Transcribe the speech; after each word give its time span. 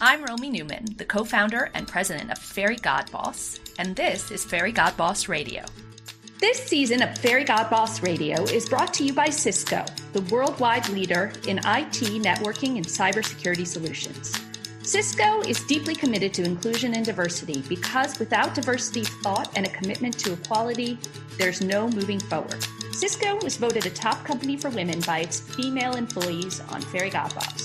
I'm 0.00 0.24
Romy 0.24 0.50
Newman, 0.50 0.86
the 0.96 1.04
co 1.04 1.22
founder 1.22 1.70
and 1.72 1.86
president 1.86 2.32
of 2.32 2.38
Fairygodboss, 2.38 3.60
and 3.78 3.94
this 3.94 4.32
is 4.32 4.44
Fairygodboss 4.44 5.28
Radio. 5.28 5.64
This 6.40 6.58
season 6.58 7.00
of 7.00 7.10
Fairygodboss 7.10 8.02
Radio 8.02 8.42
is 8.42 8.68
brought 8.68 8.92
to 8.94 9.04
you 9.04 9.12
by 9.12 9.30
Cisco, 9.30 9.84
the 10.12 10.22
worldwide 10.22 10.88
leader 10.88 11.32
in 11.46 11.58
IT, 11.58 12.00
networking, 12.20 12.76
and 12.76 12.84
cybersecurity 12.84 13.64
solutions. 13.64 14.36
Cisco 14.82 15.40
is 15.42 15.64
deeply 15.64 15.94
committed 15.94 16.34
to 16.34 16.44
inclusion 16.44 16.94
and 16.94 17.06
diversity 17.06 17.62
because 17.68 18.18
without 18.18 18.52
diversity 18.52 19.04
thought 19.04 19.50
and 19.56 19.64
a 19.64 19.70
commitment 19.70 20.18
to 20.18 20.32
equality, 20.32 20.98
there's 21.38 21.60
no 21.60 21.88
moving 21.88 22.18
forward. 22.18 22.66
Cisco 22.92 23.38
was 23.44 23.56
voted 23.56 23.86
a 23.86 23.90
top 23.90 24.24
company 24.24 24.56
for 24.56 24.70
women 24.70 25.00
by 25.02 25.20
its 25.20 25.38
female 25.38 25.94
employees 25.94 26.60
on 26.68 26.82
Fairygodboss. 26.82 27.63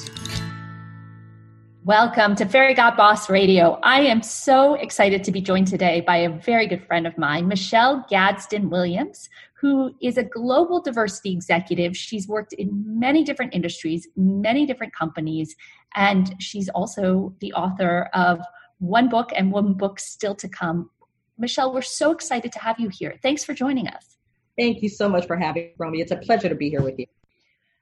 Welcome 1.89 2.35
to 2.35 2.45
Fairygodboss 2.45 3.29
Radio. 3.29 3.79
I 3.81 4.01
am 4.01 4.21
so 4.21 4.75
excited 4.75 5.23
to 5.23 5.31
be 5.31 5.41
joined 5.41 5.65
today 5.65 6.01
by 6.01 6.17
a 6.17 6.29
very 6.29 6.67
good 6.67 6.85
friend 6.85 7.07
of 7.07 7.17
mine, 7.17 7.47
Michelle 7.47 8.05
Gadsden 8.07 8.69
Williams, 8.69 9.27
who 9.59 9.95
is 9.99 10.15
a 10.15 10.23
global 10.23 10.83
diversity 10.83 11.31
executive. 11.31 11.97
She's 11.97 12.27
worked 12.27 12.53
in 12.53 12.69
many 12.85 13.23
different 13.23 13.55
industries, 13.55 14.07
many 14.15 14.67
different 14.67 14.93
companies, 14.93 15.55
and 15.95 16.35
she's 16.37 16.69
also 16.69 17.33
the 17.39 17.53
author 17.53 18.07
of 18.13 18.39
one 18.77 19.09
book 19.09 19.31
and 19.35 19.51
one 19.51 19.73
book 19.73 19.99
still 19.99 20.35
to 20.35 20.47
come. 20.47 20.91
Michelle, 21.39 21.73
we're 21.73 21.81
so 21.81 22.11
excited 22.11 22.51
to 22.51 22.59
have 22.59 22.79
you 22.79 22.89
here. 22.89 23.15
Thanks 23.23 23.43
for 23.43 23.55
joining 23.55 23.87
us. 23.87 24.19
Thank 24.59 24.83
you 24.83 24.89
so 24.89 25.09
much 25.09 25.25
for 25.25 25.37
having 25.37 25.63
me, 25.63 25.73
Romy. 25.79 26.01
It's 26.01 26.11
a 26.11 26.17
pleasure 26.17 26.49
to 26.49 26.55
be 26.55 26.69
here 26.69 26.83
with 26.83 26.99
you. 26.99 27.07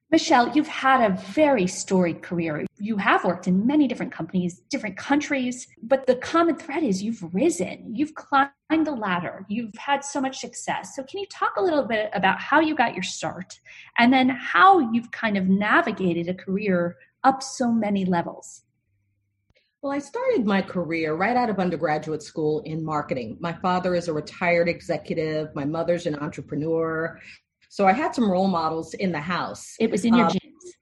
Michelle, 0.09 0.55
you've 0.55 0.69
had 0.69 1.01
a 1.01 1.15
very 1.33 1.67
storied 1.67 2.21
career. 2.21 2.65
You 2.77 2.95
have 2.95 3.25
worked 3.25 3.45
in 3.45 3.67
many 3.67 3.89
different 3.89 4.13
companies, 4.13 4.61
different 4.69 4.95
countries, 4.95 5.67
but 5.83 6.07
the 6.07 6.15
common 6.15 6.55
thread 6.55 6.81
is 6.81 7.03
you've 7.03 7.33
risen, 7.33 7.93
you've 7.93 8.15
climbed 8.15 8.51
the 8.69 8.91
ladder, 8.91 9.45
you've 9.49 9.75
had 9.75 10.05
so 10.05 10.21
much 10.21 10.39
success. 10.39 10.95
So, 10.95 11.03
can 11.03 11.19
you 11.19 11.25
talk 11.25 11.57
a 11.57 11.61
little 11.61 11.83
bit 11.83 12.09
about 12.13 12.39
how 12.39 12.61
you 12.61 12.73
got 12.73 12.93
your 12.93 13.03
start 13.03 13.59
and 13.97 14.13
then 14.13 14.29
how 14.29 14.79
you've 14.93 15.11
kind 15.11 15.37
of 15.37 15.49
navigated 15.49 16.29
a 16.29 16.33
career 16.33 16.95
up 17.25 17.43
so 17.43 17.69
many 17.69 18.05
levels? 18.05 18.63
Well, 19.81 19.91
I 19.91 19.99
started 19.99 20.45
my 20.45 20.61
career 20.61 21.15
right 21.15 21.35
out 21.35 21.49
of 21.49 21.59
undergraduate 21.59 22.23
school 22.23 22.61
in 22.61 22.83
marketing. 22.83 23.37
My 23.41 23.53
father 23.53 23.93
is 23.93 24.07
a 24.07 24.13
retired 24.13 24.69
executive, 24.69 25.53
my 25.53 25.65
mother's 25.65 26.05
an 26.05 26.15
entrepreneur, 26.15 27.19
so 27.69 27.85
I 27.85 27.93
had 27.93 28.15
some 28.15 28.29
role 28.29 28.47
models 28.47 28.93
in 28.93 29.11
the 29.11 29.19
house. 29.19 29.75
It 29.79 29.91
was 29.91 30.05
in 30.05 30.15
your 30.15 30.25
um, 30.25 30.31
genes. 30.31 30.75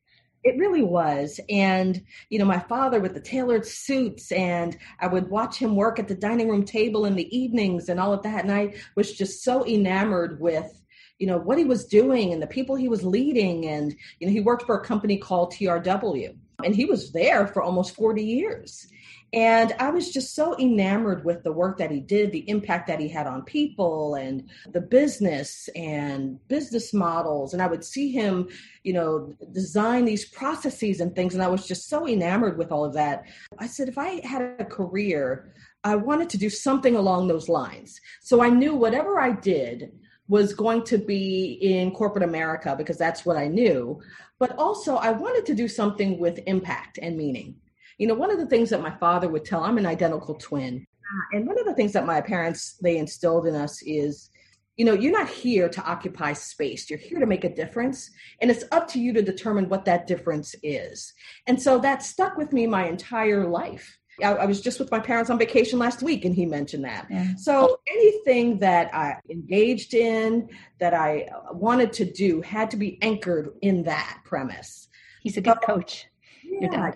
It 0.43 0.57
really 0.57 0.83
was. 0.83 1.39
And, 1.49 2.03
you 2.29 2.37
know, 2.37 2.45
my 2.45 2.59
father 2.59 2.99
with 2.99 3.15
the 3.15 3.19
tailored 3.19 3.65
suits, 3.65 4.31
and 4.31 4.77
I 4.99 5.07
would 5.07 5.29
watch 5.29 5.57
him 5.57 5.75
work 5.75 5.97
at 5.97 6.07
the 6.07 6.15
dining 6.15 6.49
room 6.49 6.63
table 6.63 7.05
in 7.05 7.15
the 7.15 7.35
evenings 7.35 7.89
and 7.89 7.99
all 7.99 8.13
of 8.13 8.21
that. 8.23 8.43
And 8.43 8.51
I 8.51 8.75
was 8.95 9.13
just 9.13 9.43
so 9.43 9.65
enamored 9.65 10.39
with, 10.39 10.83
you 11.17 11.25
know, 11.25 11.37
what 11.37 11.57
he 11.57 11.63
was 11.63 11.85
doing 11.85 12.31
and 12.31 12.41
the 12.41 12.47
people 12.47 12.75
he 12.75 12.89
was 12.89 13.03
leading. 13.03 13.65
And, 13.65 13.95
you 14.19 14.27
know, 14.27 14.33
he 14.33 14.41
worked 14.41 14.67
for 14.67 14.77
a 14.77 14.85
company 14.85 15.17
called 15.17 15.51
TRW, 15.53 16.37
and 16.63 16.75
he 16.75 16.85
was 16.85 17.11
there 17.11 17.47
for 17.47 17.63
almost 17.63 17.95
40 17.95 18.23
years. 18.23 18.87
And 19.35 19.73
I 19.79 19.89
was 19.89 20.13
just 20.13 20.33
so 20.33 20.57
enamored 20.59 21.25
with 21.25 21.43
the 21.43 21.51
work 21.51 21.77
that 21.79 21.91
he 21.91 21.99
did, 21.99 22.31
the 22.31 22.49
impact 22.49 22.87
that 22.87 23.01
he 23.01 23.09
had 23.09 23.27
on 23.27 23.43
people 23.43 24.15
and 24.15 24.49
the 24.71 24.79
business 24.79 25.67
and 25.75 26.39
business 26.47 26.93
models. 26.93 27.51
And 27.51 27.61
I 27.61 27.67
would 27.67 27.83
see 27.83 28.13
him, 28.13 28.47
you 28.83 28.93
know, 28.93 29.33
design 29.51 30.05
these 30.05 30.23
processes 30.23 31.01
and 31.01 31.13
things. 31.13 31.33
And 31.33 31.43
I 31.43 31.49
was 31.49 31.67
just 31.67 31.89
so 31.89 32.07
enamored 32.07 32.57
with 32.57 32.71
all 32.71 32.85
of 32.85 32.93
that. 32.93 33.25
I 33.59 33.67
said, 33.67 33.89
if 33.89 33.97
I 33.97 34.25
had 34.25 34.41
a 34.57 34.63
career, 34.63 35.53
I 35.83 35.97
wanted 35.97 36.29
to 36.29 36.37
do 36.37 36.49
something 36.49 36.95
along 36.95 37.27
those 37.27 37.49
lines. 37.49 37.99
So 38.21 38.41
I 38.41 38.49
knew 38.49 38.73
whatever 38.73 39.19
I 39.19 39.33
did 39.33 39.91
was 40.29 40.53
going 40.53 40.83
to 40.85 40.97
be 40.97 41.59
in 41.61 41.91
corporate 41.91 42.23
America 42.23 42.73
because 42.77 42.97
that's 42.97 43.25
what 43.25 43.35
I 43.35 43.49
knew. 43.49 44.01
But 44.39 44.57
also, 44.57 44.95
I 44.95 45.11
wanted 45.11 45.45
to 45.47 45.53
do 45.53 45.67
something 45.67 46.19
with 46.19 46.39
impact 46.47 46.99
and 47.01 47.17
meaning. 47.17 47.55
You 47.97 48.07
know, 48.07 48.13
one 48.13 48.31
of 48.31 48.37
the 48.37 48.47
things 48.47 48.69
that 48.69 48.81
my 48.81 48.91
father 48.91 49.29
would 49.29 49.45
tell, 49.45 49.63
I'm 49.63 49.77
an 49.77 49.85
identical 49.85 50.35
twin. 50.35 50.85
Uh, 51.05 51.37
and 51.37 51.47
one 51.47 51.59
of 51.59 51.65
the 51.65 51.73
things 51.73 51.93
that 51.93 52.05
my 52.05 52.21
parents 52.21 52.77
they 52.81 52.97
instilled 52.97 53.45
in 53.45 53.55
us 53.55 53.81
is 53.83 54.29
you 54.75 54.83
know 54.83 54.93
you're 54.93 55.11
not 55.11 55.29
here 55.29 55.69
to 55.69 55.83
occupy 55.83 56.33
space. 56.33 56.89
You're 56.89 56.99
here 56.99 57.19
to 57.19 57.25
make 57.25 57.43
a 57.43 57.53
difference. 57.53 58.09
And 58.41 58.51
it's 58.51 58.65
up 58.71 58.87
to 58.89 58.99
you 58.99 59.13
to 59.13 59.21
determine 59.21 59.69
what 59.69 59.85
that 59.85 60.07
difference 60.07 60.55
is. 60.63 61.13
And 61.47 61.61
so 61.61 61.79
that 61.79 62.03
stuck 62.03 62.37
with 62.37 62.51
me 62.51 62.67
my 62.67 62.87
entire 62.87 63.47
life. 63.47 63.97
I, 64.23 64.33
I 64.33 64.45
was 64.45 64.61
just 64.61 64.79
with 64.79 64.91
my 64.91 64.99
parents 64.99 65.29
on 65.29 65.37
vacation 65.37 65.77
last 65.79 66.01
week 66.01 66.25
and 66.25 66.33
he 66.33 66.45
mentioned 66.45 66.85
that. 66.85 67.07
Yeah. 67.09 67.35
so 67.35 67.79
anything 67.87 68.59
that 68.59 68.93
i 68.93 69.15
engaged 69.29 69.93
in 69.93 70.49
that 70.79 70.93
i 70.93 71.27
wanted 71.51 71.91
to 71.93 72.05
do 72.05 72.41
had 72.41 72.71
to 72.71 72.77
be 72.77 72.97
anchored 73.01 73.49
in 73.61 73.83
that 73.83 74.21
premise. 74.23 74.87
He's 75.21 75.37
a 75.37 75.41
good 75.41 75.61
coach. 75.61 76.07
Yeah, 76.43 76.93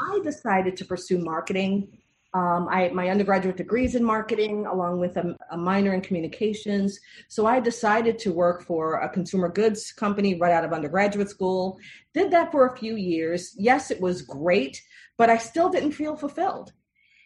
I 0.00 0.20
decided 0.22 0.76
to 0.76 0.84
pursue 0.84 1.18
marketing. 1.18 1.98
Um, 2.34 2.68
I 2.70 2.90
my 2.90 3.08
undergraduate 3.08 3.56
degree 3.56 3.86
is 3.86 3.94
in 3.94 4.04
marketing, 4.04 4.66
along 4.66 5.00
with 5.00 5.16
a, 5.16 5.34
a, 5.50 5.56
minor 5.56 5.94
in 5.94 6.02
communications. 6.02 7.00
So 7.28 7.46
I 7.46 7.58
decided 7.58 8.18
to 8.20 8.32
work 8.32 8.62
for 8.62 9.00
a 9.00 9.08
consumer 9.08 9.48
goods 9.48 9.92
company 9.92 10.34
right 10.34 10.52
out 10.52 10.64
of 10.64 10.74
undergraduate 10.74 11.30
school. 11.30 11.78
Did 12.12 12.30
that 12.32 12.52
for 12.52 12.66
a 12.66 12.76
few 12.76 12.96
years. 12.96 13.54
Yes, 13.56 13.90
it 13.90 14.00
was 14.00 14.20
great, 14.20 14.82
but 15.16 15.30
I 15.30 15.38
still 15.38 15.70
didn't 15.70 15.92
feel 15.92 16.16
fulfilled. 16.16 16.72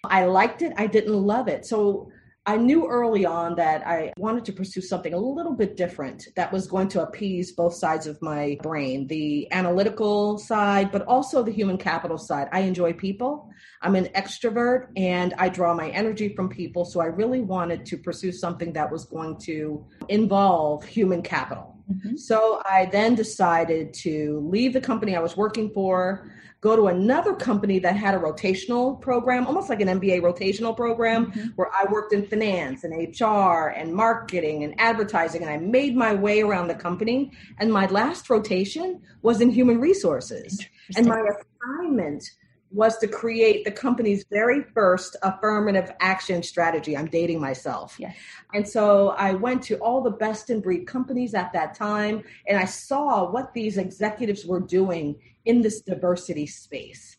I 0.05 0.27
liked 0.27 0.63
it. 0.63 0.73
I 0.77 0.87
didn't 0.87 1.15
love 1.15 1.49
it. 1.49 1.67
So 1.67 2.13
I 2.45 2.57
knew 2.57 2.89
early 2.89 3.25
on 3.25 3.55
that 3.55 3.87
I 3.87 4.13
wanted 4.17 4.45
to 4.47 4.53
pursue 4.53 4.81
something 4.81 5.15
a 5.15 5.19
little 5.19 5.53
bit 5.53 5.77
different 5.77 6.27
that 6.35 6.53
was 6.53 6.67
going 6.67 6.89
to 6.89 7.03
appease 7.03 7.53
both 7.53 7.73
sides 7.73 8.09
of 8.09 8.21
my 8.21 8.59
brain 8.63 9.07
the 9.07 9.51
analytical 9.53 10.39
side, 10.39 10.91
but 10.91 11.03
also 11.03 11.45
the 11.45 11.53
human 11.53 11.79
capital 11.79 12.19
side. 12.19 12.49
I 12.51 12.61
enjoy 12.61 12.95
people. 12.95 13.49
I'm 13.81 13.95
an 13.95 14.07
extrovert 14.17 14.89
and 14.97 15.35
I 15.39 15.51
draw 15.51 15.73
my 15.73 15.91
energy 15.91 16.35
from 16.35 16.49
people. 16.49 16.85
So 16.85 17.01
I 17.01 17.07
really 17.07 17.41
wanted 17.41 17.87
to 17.87 17.97
pursue 17.97 18.33
something 18.33 18.73
that 18.73 18.91
was 18.91 19.05
going 19.05 19.39
to 19.43 19.87
involve 20.09 20.85
human 20.85 21.23
capital. 21.23 21.77
Mm-hmm. 21.93 22.17
So 22.17 22.61
I 22.65 22.87
then 22.87 23.15
decided 23.15 23.95
to 23.95 24.41
leave 24.51 24.73
the 24.73 24.81
company 24.81 25.15
I 25.15 25.21
was 25.21 25.37
working 25.37 25.71
for 25.71 26.29
go 26.63 26.77
to 26.77 26.87
another 26.87 27.35
company 27.35 27.81
that 27.81 27.97
had 27.97 28.15
a 28.15 28.19
rotational 28.19 28.99
program, 29.01 29.47
almost 29.49 29.69
like 29.69 29.81
an 29.81 29.89
MBA 29.89 30.21
rotational 30.21 30.75
program, 30.75 31.27
mm-hmm. 31.27 31.49
where 31.57 31.69
I 31.75 31.91
worked 31.91 32.13
in 32.13 32.25
finance 32.25 32.85
and 32.85 32.95
HR 33.21 33.71
and 33.77 33.93
marketing 33.93 34.63
and 34.63 34.73
advertising. 34.79 35.43
And 35.43 35.51
I 35.51 35.57
made 35.59 35.97
my 35.97 36.15
way 36.15 36.41
around 36.41 36.69
the 36.69 36.77
company. 36.77 37.33
And 37.59 37.73
my 37.73 37.87
last 37.87 38.31
rotation 38.31 39.03
was 39.23 39.41
in 39.41 39.51
human 39.51 39.81
resources. 39.81 40.65
And 40.97 41.07
my 41.07 41.21
assignment 41.21 42.31
was 42.71 42.97
to 42.99 43.09
create 43.09 43.65
the 43.65 43.71
company's 43.71 44.25
very 44.31 44.63
first 44.63 45.17
affirmative 45.23 45.93
action 46.01 46.43
strategy. 46.43 46.97
I'm 46.97 47.07
dating 47.07 47.41
myself. 47.41 47.97
Yes. 47.99 48.17
And 48.55 48.67
so 48.67 49.11
I 49.11 49.35
went 49.35 49.63
to 49.65 49.77
all 49.79 50.01
the 50.01 50.11
best 50.11 50.49
in 50.49 50.61
breed 50.61 50.87
companies 50.87 51.35
at 51.35 51.53
that 51.53 51.75
time 51.75 52.25
and 52.47 52.59
I 52.59 52.65
saw 52.65 53.31
what 53.31 53.53
these 53.53 53.77
executives 53.77 54.47
were 54.47 54.61
doing 54.61 55.17
in 55.45 55.63
this 55.63 55.81
diversity 55.81 56.47
space. 56.47 57.17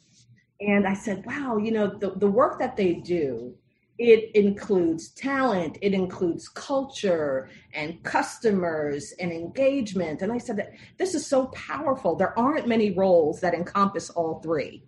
And 0.62 0.88
I 0.88 0.94
said, 0.94 1.26
wow, 1.26 1.58
you 1.58 1.72
know, 1.72 1.88
the, 1.88 2.12
the 2.12 2.28
work 2.28 2.60
that 2.60 2.78
they 2.78 2.94
do, 2.94 3.56
it 4.00 4.32
includes 4.36 5.10
talent, 5.10 5.78
it 5.82 5.94
includes 5.94 6.50
culture 6.50 7.50
and 7.74 8.02
customers 8.04 9.14
and 9.20 9.32
engagement. 9.32 10.22
And 10.22 10.32
I 10.32 10.38
said 10.38 10.58
that 10.58 10.72
this 10.98 11.14
is 11.14 11.26
so 11.26 11.48
powerful. 11.48 12.16
There 12.16 12.38
aren't 12.38 12.68
many 12.68 12.92
roles 12.92 13.40
that 13.42 13.54
encompass 13.54 14.10
all 14.10 14.40
three. 14.42 14.84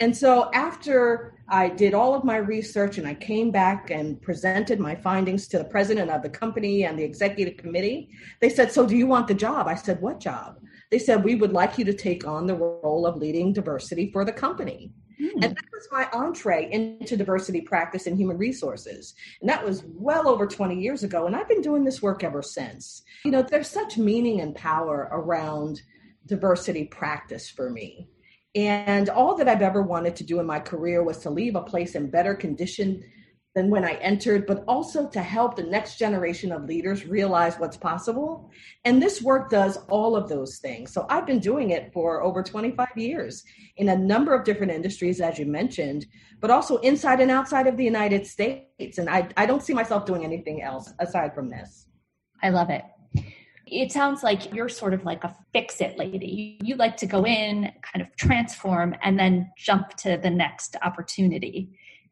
And 0.00 0.16
so 0.16 0.50
after 0.54 1.34
I 1.48 1.68
did 1.68 1.92
all 1.92 2.14
of 2.14 2.24
my 2.24 2.38
research 2.38 2.96
and 2.96 3.06
I 3.06 3.14
came 3.14 3.50
back 3.50 3.90
and 3.90 4.20
presented 4.20 4.80
my 4.80 4.94
findings 4.94 5.46
to 5.48 5.58
the 5.58 5.64
president 5.64 6.10
of 6.10 6.22
the 6.22 6.30
company 6.30 6.84
and 6.84 6.98
the 6.98 7.04
executive 7.04 7.58
committee, 7.58 8.08
they 8.40 8.48
said, 8.48 8.72
So 8.72 8.86
do 8.86 8.96
you 8.96 9.06
want 9.06 9.28
the 9.28 9.34
job? 9.34 9.68
I 9.68 9.74
said, 9.74 10.00
What 10.00 10.18
job? 10.18 10.58
They 10.90 10.98
said, 10.98 11.22
We 11.22 11.34
would 11.34 11.52
like 11.52 11.76
you 11.76 11.84
to 11.84 11.92
take 11.92 12.26
on 12.26 12.46
the 12.46 12.54
role 12.54 13.06
of 13.06 13.16
leading 13.16 13.52
diversity 13.52 14.10
for 14.10 14.24
the 14.24 14.32
company. 14.32 14.90
Mm. 15.20 15.32
And 15.34 15.42
that 15.42 15.64
was 15.70 15.88
my 15.92 16.08
entree 16.14 16.70
into 16.72 17.14
diversity 17.16 17.60
practice 17.60 18.06
and 18.06 18.16
human 18.16 18.38
resources. 18.38 19.14
And 19.42 19.50
that 19.50 19.62
was 19.62 19.84
well 19.86 20.28
over 20.28 20.46
20 20.46 20.80
years 20.80 21.02
ago. 21.02 21.26
And 21.26 21.36
I've 21.36 21.48
been 21.48 21.60
doing 21.60 21.84
this 21.84 22.00
work 22.00 22.24
ever 22.24 22.42
since. 22.42 23.02
You 23.26 23.32
know, 23.32 23.42
there's 23.42 23.68
such 23.68 23.98
meaning 23.98 24.40
and 24.40 24.54
power 24.54 25.10
around 25.12 25.82
diversity 26.26 26.84
practice 26.84 27.50
for 27.50 27.68
me 27.68 28.08
and 28.54 29.08
all 29.08 29.36
that 29.36 29.48
I've 29.48 29.62
ever 29.62 29.82
wanted 29.82 30.16
to 30.16 30.24
do 30.24 30.40
in 30.40 30.46
my 30.46 30.58
career 30.58 31.02
was 31.04 31.18
to 31.18 31.30
leave 31.30 31.54
a 31.54 31.62
place 31.62 31.94
in 31.94 32.10
better 32.10 32.34
condition 32.34 33.04
than 33.54 33.68
when 33.68 33.84
I 33.84 33.94
entered, 33.94 34.46
but 34.46 34.64
also 34.68 35.08
to 35.08 35.20
help 35.20 35.56
the 35.56 35.64
next 35.64 35.98
generation 35.98 36.52
of 36.52 36.64
leaders 36.64 37.06
realize 37.06 37.58
what's 37.58 37.76
possible. 37.76 38.50
And 38.84 39.02
this 39.02 39.20
work 39.20 39.50
does 39.50 39.78
all 39.88 40.14
of 40.14 40.28
those 40.28 40.58
things. 40.58 40.92
So 40.92 41.04
I've 41.08 41.26
been 41.26 41.40
doing 41.40 41.70
it 41.70 41.92
for 41.92 42.22
over 42.22 42.44
25 42.44 42.88
years 42.96 43.42
in 43.76 43.88
a 43.88 43.96
number 43.96 44.34
of 44.34 44.44
different 44.44 44.72
industries, 44.72 45.20
as 45.20 45.38
you 45.38 45.46
mentioned, 45.46 46.06
but 46.40 46.50
also 46.50 46.76
inside 46.78 47.20
and 47.20 47.30
outside 47.30 47.66
of 47.66 47.76
the 47.76 47.84
United 47.84 48.24
States. 48.24 48.98
And 48.98 49.10
I, 49.10 49.28
I 49.36 49.46
don't 49.46 49.62
see 49.62 49.74
myself 49.74 50.06
doing 50.06 50.24
anything 50.24 50.62
else 50.62 50.92
aside 51.00 51.34
from 51.34 51.48
this. 51.50 51.86
I 52.42 52.50
love 52.50 52.70
it. 52.70 52.84
It 53.70 53.92
sounds 53.92 54.22
like 54.22 54.52
you're 54.52 54.68
sort 54.68 54.94
of 54.94 55.04
like 55.04 55.24
a 55.24 55.34
fix 55.52 55.80
it 55.80 55.96
lady. 55.96 56.58
You 56.62 56.76
like 56.76 56.96
to 56.98 57.06
go 57.06 57.24
in, 57.24 57.72
kind 57.82 58.04
of 58.04 58.14
transform, 58.16 58.94
and 59.02 59.18
then 59.18 59.50
jump 59.56 59.90
to 59.98 60.16
the 60.16 60.30
next 60.30 60.76
opportunity 60.82 61.70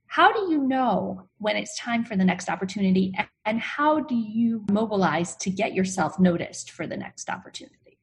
how 0.08 0.32
do 0.32 0.50
you 0.50 0.66
know 0.66 1.28
when 1.36 1.56
it's 1.56 1.78
time 1.78 2.02
for 2.02 2.16
the 2.16 2.24
next 2.24 2.48
opportunity? 2.48 3.14
And 3.44 3.60
how 3.60 4.00
do 4.00 4.14
you 4.14 4.64
mobilize 4.70 5.36
to 5.36 5.50
get 5.50 5.74
yourself 5.74 6.18
noticed 6.18 6.70
for 6.70 6.86
the 6.86 6.96
next 6.96 7.28
opportunity? 7.28 7.98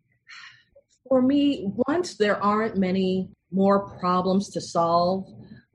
For 1.09 1.21
me, 1.21 1.67
once 1.87 2.15
there 2.15 2.41
aren't 2.41 2.77
many 2.77 3.29
more 3.51 3.97
problems 3.97 4.49
to 4.51 4.61
solve, 4.61 5.25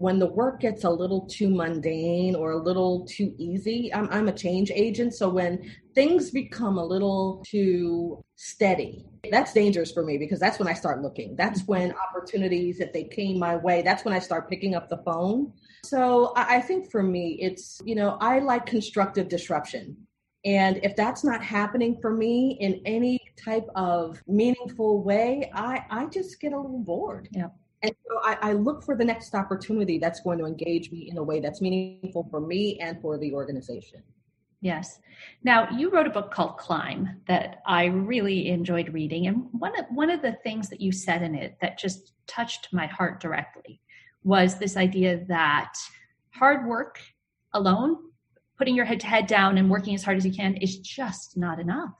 when 0.00 0.18
the 0.18 0.26
work 0.26 0.60
gets 0.60 0.84
a 0.84 0.90
little 0.90 1.26
too 1.26 1.48
mundane 1.48 2.34
or 2.34 2.52
a 2.52 2.62
little 2.62 3.06
too 3.06 3.34
easy, 3.38 3.92
I'm, 3.94 4.08
I'm 4.10 4.28
a 4.28 4.32
change 4.32 4.70
agent. 4.70 5.14
So 5.14 5.28
when 5.28 5.70
things 5.94 6.30
become 6.30 6.78
a 6.78 6.84
little 6.84 7.44
too 7.46 8.22
steady, 8.36 9.04
that's 9.30 9.52
dangerous 9.52 9.92
for 9.92 10.04
me 10.04 10.18
because 10.18 10.40
that's 10.40 10.58
when 10.58 10.68
I 10.68 10.74
start 10.74 11.02
looking. 11.02 11.36
That's 11.36 11.66
when 11.66 11.94
opportunities, 12.08 12.80
if 12.80 12.92
they 12.92 13.04
came 13.04 13.38
my 13.38 13.56
way, 13.56 13.82
that's 13.82 14.04
when 14.04 14.14
I 14.14 14.18
start 14.18 14.48
picking 14.48 14.74
up 14.74 14.88
the 14.88 15.02
phone 15.04 15.52
so 15.84 16.32
I 16.36 16.60
think 16.60 16.90
for 16.90 17.02
me, 17.02 17.38
it's, 17.40 17.80
you 17.84 17.94
know, 17.94 18.18
I 18.20 18.40
like 18.40 18.66
constructive 18.66 19.28
disruption. 19.28 19.96
And 20.44 20.80
if 20.82 20.96
that's 20.96 21.24
not 21.24 21.42
happening 21.42 21.98
for 22.00 22.14
me 22.14 22.56
in 22.60 22.80
any 22.84 23.20
type 23.36 23.66
of 23.74 24.22
meaningful 24.26 25.02
way, 25.02 25.50
I, 25.54 25.84
I 25.90 26.06
just 26.06 26.40
get 26.40 26.52
a 26.52 26.56
little 26.56 26.78
bored. 26.78 27.28
Yeah. 27.32 27.48
And 27.82 27.94
so 28.06 28.20
I, 28.22 28.50
I, 28.50 28.52
look 28.52 28.84
for 28.84 28.94
the 28.94 29.04
next 29.04 29.34
opportunity 29.34 29.98
that's 29.98 30.20
going 30.20 30.38
to 30.38 30.44
engage 30.44 30.92
me 30.92 31.08
in 31.10 31.16
a 31.16 31.22
way 31.22 31.40
that's 31.40 31.62
meaningful 31.62 32.28
for 32.30 32.40
me 32.40 32.78
and 32.78 33.00
for 33.00 33.16
the 33.16 33.32
organization. 33.32 34.02
Yes. 34.60 35.00
Now 35.42 35.70
you 35.70 35.90
wrote 35.90 36.06
a 36.06 36.10
book 36.10 36.30
called 36.30 36.58
Climb 36.58 37.22
that 37.26 37.62
I 37.66 37.86
really 37.86 38.48
enjoyed 38.48 38.92
reading. 38.92 39.26
And 39.26 39.46
one 39.52 39.78
of 39.78 39.86
one 39.90 40.10
of 40.10 40.20
the 40.20 40.36
things 40.44 40.68
that 40.68 40.80
you 40.82 40.92
said 40.92 41.22
in 41.22 41.34
it 41.34 41.56
that 41.62 41.78
just 41.78 42.12
touched 42.26 42.68
my 42.72 42.86
heart 42.86 43.20
directly 43.20 43.80
was 44.22 44.58
this 44.58 44.76
idea 44.76 45.24
that 45.28 45.72
hard 46.34 46.66
work 46.66 47.00
alone, 47.54 47.96
putting 48.58 48.76
your 48.76 48.84
head 48.84 49.00
to 49.00 49.06
head 49.06 49.26
down 49.26 49.56
and 49.56 49.70
working 49.70 49.94
as 49.94 50.04
hard 50.04 50.18
as 50.18 50.26
you 50.26 50.32
can 50.32 50.54
is 50.56 50.78
just 50.78 51.38
not 51.38 51.58
enough. 51.58 51.94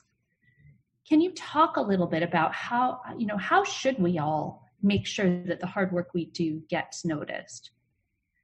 Can 1.09 1.23
you 1.23 1.33
talk 1.33 1.77
a 1.77 1.81
little 1.81 2.07
bit 2.07 2.23
about 2.23 2.55
how, 2.55 3.01
you 3.17 3.27
know, 3.27 3.39
how 3.39 3.65
should 3.65 3.99
we 3.99 4.19
all 4.19 4.70
make 4.83 5.07
sure 5.07 5.43
that 5.45 5.61
the 5.61 5.67
hard 5.67 5.93
work 5.93 6.09
we 6.15 6.27
do 6.27 6.63
gets 6.69 7.05
noticed? 7.05 7.71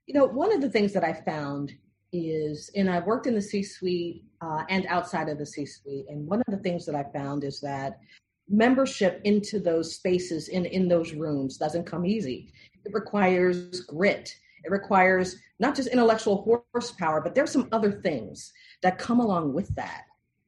You 0.06 0.14
know, 0.14 0.26
one 0.26 0.52
of 0.52 0.60
the 0.60 0.70
things 0.70 0.92
that 0.92 1.04
I 1.04 1.12
found 1.12 1.72
is, 2.12 2.70
and 2.76 2.88
I 2.88 3.00
worked 3.00 3.26
in 3.26 3.34
the 3.34 3.42
C 3.42 3.62
suite 3.62 4.24
uh, 4.40 4.62
and 4.68 4.86
outside 4.86 5.28
of 5.28 5.38
the 5.38 5.46
C 5.46 5.66
suite, 5.66 6.06
and 6.08 6.26
one 6.26 6.42
of 6.46 6.54
the 6.54 6.62
things 6.62 6.86
that 6.86 6.94
I 6.94 7.04
found 7.12 7.44
is 7.44 7.60
that 7.60 7.98
membership 8.48 9.20
into 9.24 9.58
those 9.58 9.96
spaces 9.96 10.48
in 10.48 10.66
in 10.66 10.86
those 10.86 11.12
rooms 11.12 11.56
doesn't 11.56 11.84
come 11.84 12.06
easy 12.06 12.52
it 12.86 12.94
requires 12.94 13.80
grit. 13.80 14.34
It 14.64 14.70
requires 14.70 15.36
not 15.58 15.74
just 15.74 15.88
intellectual 15.88 16.64
horsepower, 16.72 17.20
but 17.20 17.34
there's 17.34 17.50
some 17.50 17.68
other 17.72 17.92
things 17.92 18.52
that 18.82 18.98
come 18.98 19.20
along 19.20 19.52
with 19.52 19.74
that. 19.76 20.02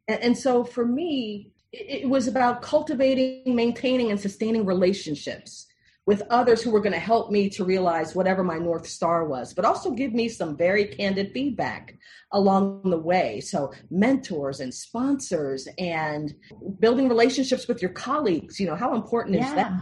And, 0.07 0.21
and 0.23 0.39
so 0.39 0.65
for 0.65 0.87
me, 0.87 1.53
it, 1.73 2.03
it 2.03 2.09
was 2.09 2.29
about 2.29 2.63
cultivating, 2.63 3.55
maintaining, 3.55 4.11
and 4.11 4.21
sustaining 4.21 4.65
relationships 4.65 5.67
with 6.09 6.23
others 6.31 6.63
who 6.63 6.71
were 6.71 6.81
going 6.81 6.93
to 6.93 6.99
help 6.99 7.31
me 7.31 7.49
to 7.51 7.65
realize 7.65 8.15
whatever 8.15 8.43
my 8.43 8.59
North 8.59 8.87
Star 8.89 9.27
was, 9.27 9.53
but 9.53 9.65
also 9.65 9.91
give 9.91 10.13
me 10.13 10.29
some 10.29 10.57
very 10.57 10.87
candid 10.87 11.31
feedback 11.33 11.95
along 12.33 12.83
the 12.85 12.99
way. 12.99 13.41
So, 13.41 13.73
mentors 13.91 14.59
and 14.61 14.73
sponsors 14.73 15.69
and 15.79 16.35
building 16.81 17.09
relationships 17.09 17.69
with 17.69 17.81
your 17.81 17.93
colleagues, 17.93 18.59
you 18.59 18.67
know, 18.67 18.75
how 18.75 18.95
important 18.95 19.37
yeah. 19.37 19.49
is 19.49 19.55
that? 19.55 19.73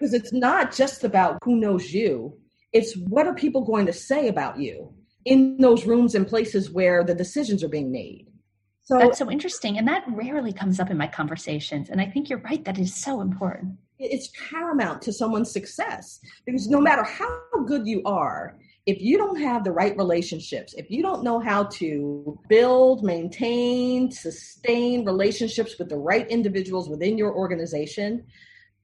because 0.00 0.14
it's 0.14 0.32
not 0.32 0.74
just 0.74 1.04
about 1.04 1.38
who 1.44 1.56
knows 1.56 1.92
you 1.92 2.36
it's 2.72 2.94
what 3.08 3.26
are 3.26 3.34
people 3.34 3.64
going 3.64 3.86
to 3.86 3.92
say 3.92 4.28
about 4.28 4.58
you 4.58 4.92
in 5.24 5.58
those 5.58 5.84
rooms 5.84 6.14
and 6.14 6.26
places 6.26 6.70
where 6.70 7.04
the 7.04 7.14
decisions 7.14 7.62
are 7.62 7.68
being 7.68 7.92
made 7.92 8.26
so 8.82 8.98
that's 8.98 9.18
so 9.18 9.30
interesting 9.30 9.76
and 9.76 9.86
that 9.86 10.04
rarely 10.08 10.52
comes 10.52 10.80
up 10.80 10.90
in 10.90 10.96
my 10.96 11.06
conversations 11.06 11.90
and 11.90 12.00
i 12.00 12.06
think 12.06 12.28
you're 12.28 12.40
right 12.40 12.64
that 12.64 12.78
is 12.78 12.94
so 12.94 13.20
important 13.20 13.74
it's 14.00 14.30
paramount 14.50 15.02
to 15.02 15.12
someone's 15.12 15.50
success 15.50 16.20
because 16.46 16.68
no 16.68 16.80
matter 16.80 17.02
how 17.02 17.40
good 17.66 17.86
you 17.86 18.02
are 18.04 18.56
if 18.86 19.00
you 19.00 19.18
don't 19.18 19.40
have 19.40 19.62
the 19.62 19.72
right 19.72 19.96
relationships, 19.96 20.74
if 20.74 20.90
you 20.90 21.02
don't 21.02 21.22
know 21.22 21.38
how 21.38 21.64
to 21.64 22.38
build, 22.48 23.04
maintain, 23.04 24.10
sustain 24.10 25.04
relationships 25.04 25.78
with 25.78 25.88
the 25.88 25.96
right 25.96 26.26
individuals 26.28 26.88
within 26.88 27.18
your 27.18 27.34
organization, 27.34 28.24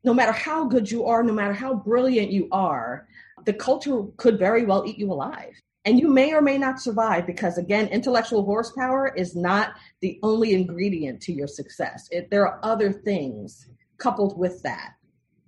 no 0.04 0.12
matter 0.12 0.32
how 0.32 0.64
good 0.64 0.90
you 0.90 1.06
are, 1.06 1.22
no 1.22 1.32
matter 1.32 1.54
how 1.54 1.74
brilliant 1.74 2.30
you 2.30 2.46
are, 2.52 3.08
the 3.46 3.52
culture 3.52 4.04
could 4.16 4.38
very 4.38 4.64
well 4.64 4.84
eat 4.86 4.98
you 4.98 5.10
alive. 5.10 5.54
And 5.86 5.98
you 5.98 6.08
may 6.08 6.32
or 6.34 6.42
may 6.42 6.58
not 6.58 6.80
survive 6.80 7.26
because, 7.26 7.58
again, 7.58 7.86
intellectual 7.88 8.44
horsepower 8.44 9.14
is 9.14 9.34
not 9.34 9.74
the 10.00 10.18
only 10.22 10.52
ingredient 10.52 11.22
to 11.22 11.32
your 11.32 11.46
success. 11.46 12.08
It, 12.10 12.28
there 12.30 12.46
are 12.46 12.60
other 12.62 12.92
things 12.92 13.68
coupled 13.98 14.38
with 14.38 14.62
that 14.62 14.95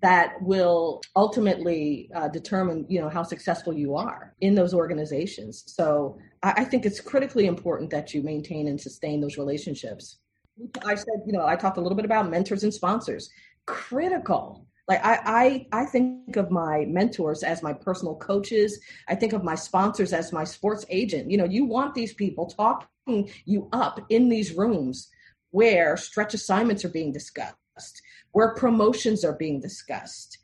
that 0.00 0.40
will 0.40 1.02
ultimately 1.16 2.10
uh, 2.14 2.28
determine 2.28 2.86
you 2.88 3.00
know 3.00 3.08
how 3.08 3.22
successful 3.22 3.72
you 3.72 3.96
are 3.96 4.34
in 4.40 4.54
those 4.54 4.72
organizations. 4.74 5.64
So 5.66 6.18
I, 6.42 6.54
I, 6.58 6.64
think 6.64 6.86
it's 6.86 7.00
critically 7.00 7.46
important 7.46 7.90
that 7.90 8.14
you 8.14 8.22
maintain 8.22 8.68
and 8.68 8.80
sustain 8.80 9.20
those 9.20 9.38
relationships. 9.38 10.18
I 10.84 10.94
said 10.94 11.22
you 11.26 11.32
know 11.32 11.46
i 11.46 11.56
talked 11.56 11.78
a 11.78 11.80
little 11.80 11.96
bit 11.96 12.04
about 12.04 12.30
mentors 12.30 12.64
and 12.64 12.72
sponsors. 12.72 13.30
Critical. 13.66 14.66
Like 14.86 15.04
I, 15.04 15.66
I 15.72 15.82
i 15.82 15.84
think 15.84 16.36
of 16.36 16.50
my 16.50 16.84
mentors 16.86 17.42
as 17.42 17.62
my 17.62 17.72
personal 17.72 18.14
coaches. 18.16 18.78
I 19.08 19.16
think 19.16 19.32
of 19.32 19.42
my 19.42 19.56
sponsors 19.56 20.12
as 20.12 20.32
my 20.32 20.44
sports 20.44 20.86
agent. 20.90 21.30
You 21.30 21.38
know 21.38 21.44
you 21.44 21.64
want 21.64 21.94
these 21.94 22.14
people 22.14 22.46
talking 22.46 23.30
you 23.46 23.68
up 23.72 24.00
in 24.10 24.28
these 24.28 24.52
rooms 24.52 25.08
where 25.50 25.96
stretch 25.96 26.34
assignments 26.34 26.84
are 26.84 26.90
being 26.90 27.10
discussed 27.10 27.54
where 28.32 28.54
promotions 28.54 29.24
are 29.24 29.32
being 29.32 29.60
discussed. 29.60 30.38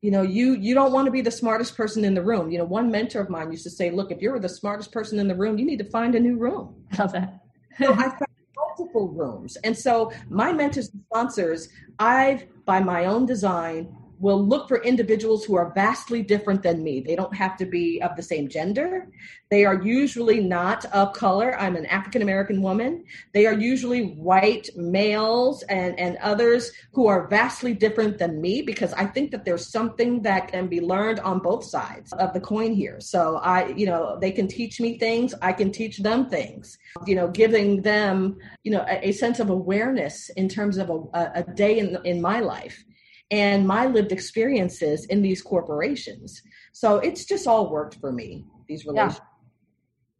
You 0.00 0.10
know 0.10 0.22
you 0.22 0.54
you 0.54 0.74
don't 0.74 0.92
want 0.92 1.06
to 1.06 1.10
be 1.10 1.22
the 1.22 1.30
smartest 1.30 1.76
person 1.76 2.04
in 2.04 2.14
the 2.14 2.22
room. 2.22 2.50
You 2.50 2.58
know 2.58 2.64
one 2.64 2.90
mentor 2.90 3.20
of 3.20 3.30
mine 3.30 3.50
used 3.50 3.64
to 3.64 3.70
say 3.70 3.90
look 3.90 4.10
if 4.10 4.20
you're 4.20 4.38
the 4.38 4.48
smartest 4.48 4.92
person 4.92 5.18
in 5.18 5.28
the 5.28 5.34
room 5.34 5.58
you 5.58 5.64
need 5.64 5.78
to 5.78 5.90
find 5.90 6.14
a 6.14 6.20
new 6.20 6.36
room. 6.36 6.74
Love 6.98 7.12
that. 7.12 7.40
So 7.76 7.92
I 7.92 8.02
found 8.08 8.34
multiple 8.78 9.08
rooms. 9.08 9.56
And 9.64 9.76
so 9.76 10.12
my 10.28 10.52
mentors 10.52 10.90
and 10.90 11.02
sponsors, 11.10 11.70
I've, 11.98 12.46
by 12.64 12.78
my 12.80 13.06
own 13.06 13.26
design, 13.26 13.94
will 14.18 14.44
look 14.44 14.68
for 14.68 14.82
individuals 14.82 15.44
who 15.44 15.54
are 15.56 15.72
vastly 15.74 16.22
different 16.22 16.62
than 16.62 16.82
me. 16.82 17.00
They 17.00 17.16
don't 17.16 17.34
have 17.34 17.56
to 17.58 17.66
be 17.66 18.00
of 18.02 18.16
the 18.16 18.22
same 18.22 18.48
gender. 18.48 19.08
They 19.50 19.64
are 19.64 19.82
usually 19.82 20.40
not 20.40 20.84
of 20.86 21.12
color. 21.12 21.56
I'm 21.58 21.76
an 21.76 21.86
African 21.86 22.22
American 22.22 22.62
woman. 22.62 23.04
They 23.32 23.46
are 23.46 23.54
usually 23.54 24.06
white 24.14 24.68
males 24.76 25.62
and, 25.64 25.98
and 25.98 26.16
others 26.18 26.72
who 26.92 27.06
are 27.06 27.28
vastly 27.28 27.74
different 27.74 28.18
than 28.18 28.40
me 28.40 28.62
because 28.62 28.92
I 28.94 29.06
think 29.06 29.30
that 29.30 29.44
there's 29.44 29.66
something 29.66 30.22
that 30.22 30.48
can 30.48 30.66
be 30.66 30.80
learned 30.80 31.20
on 31.20 31.38
both 31.38 31.64
sides 31.64 32.12
of 32.14 32.32
the 32.32 32.40
coin 32.40 32.74
here. 32.74 33.00
So 33.00 33.36
I, 33.36 33.68
you 33.68 33.86
know, 33.86 34.18
they 34.20 34.32
can 34.32 34.48
teach 34.48 34.80
me 34.80 34.98
things, 34.98 35.34
I 35.42 35.52
can 35.52 35.70
teach 35.70 35.98
them 35.98 36.28
things, 36.28 36.78
you 37.06 37.14
know, 37.14 37.28
giving 37.28 37.82
them, 37.82 38.38
you 38.64 38.72
know, 38.72 38.84
a, 38.88 39.08
a 39.08 39.12
sense 39.12 39.40
of 39.40 39.50
awareness 39.50 40.30
in 40.30 40.48
terms 40.48 40.78
of 40.78 40.90
a, 40.90 41.32
a 41.34 41.42
day 41.54 41.78
in, 41.78 41.98
in 42.04 42.20
my 42.20 42.40
life 42.40 42.84
and 43.30 43.66
my 43.66 43.86
lived 43.86 44.12
experiences 44.12 45.06
in 45.06 45.22
these 45.22 45.42
corporations. 45.42 46.42
So 46.72 46.98
it's 46.98 47.24
just 47.24 47.46
all 47.46 47.70
worked 47.70 47.96
for 48.00 48.12
me, 48.12 48.46
these 48.68 48.84
relationships. 48.84 49.20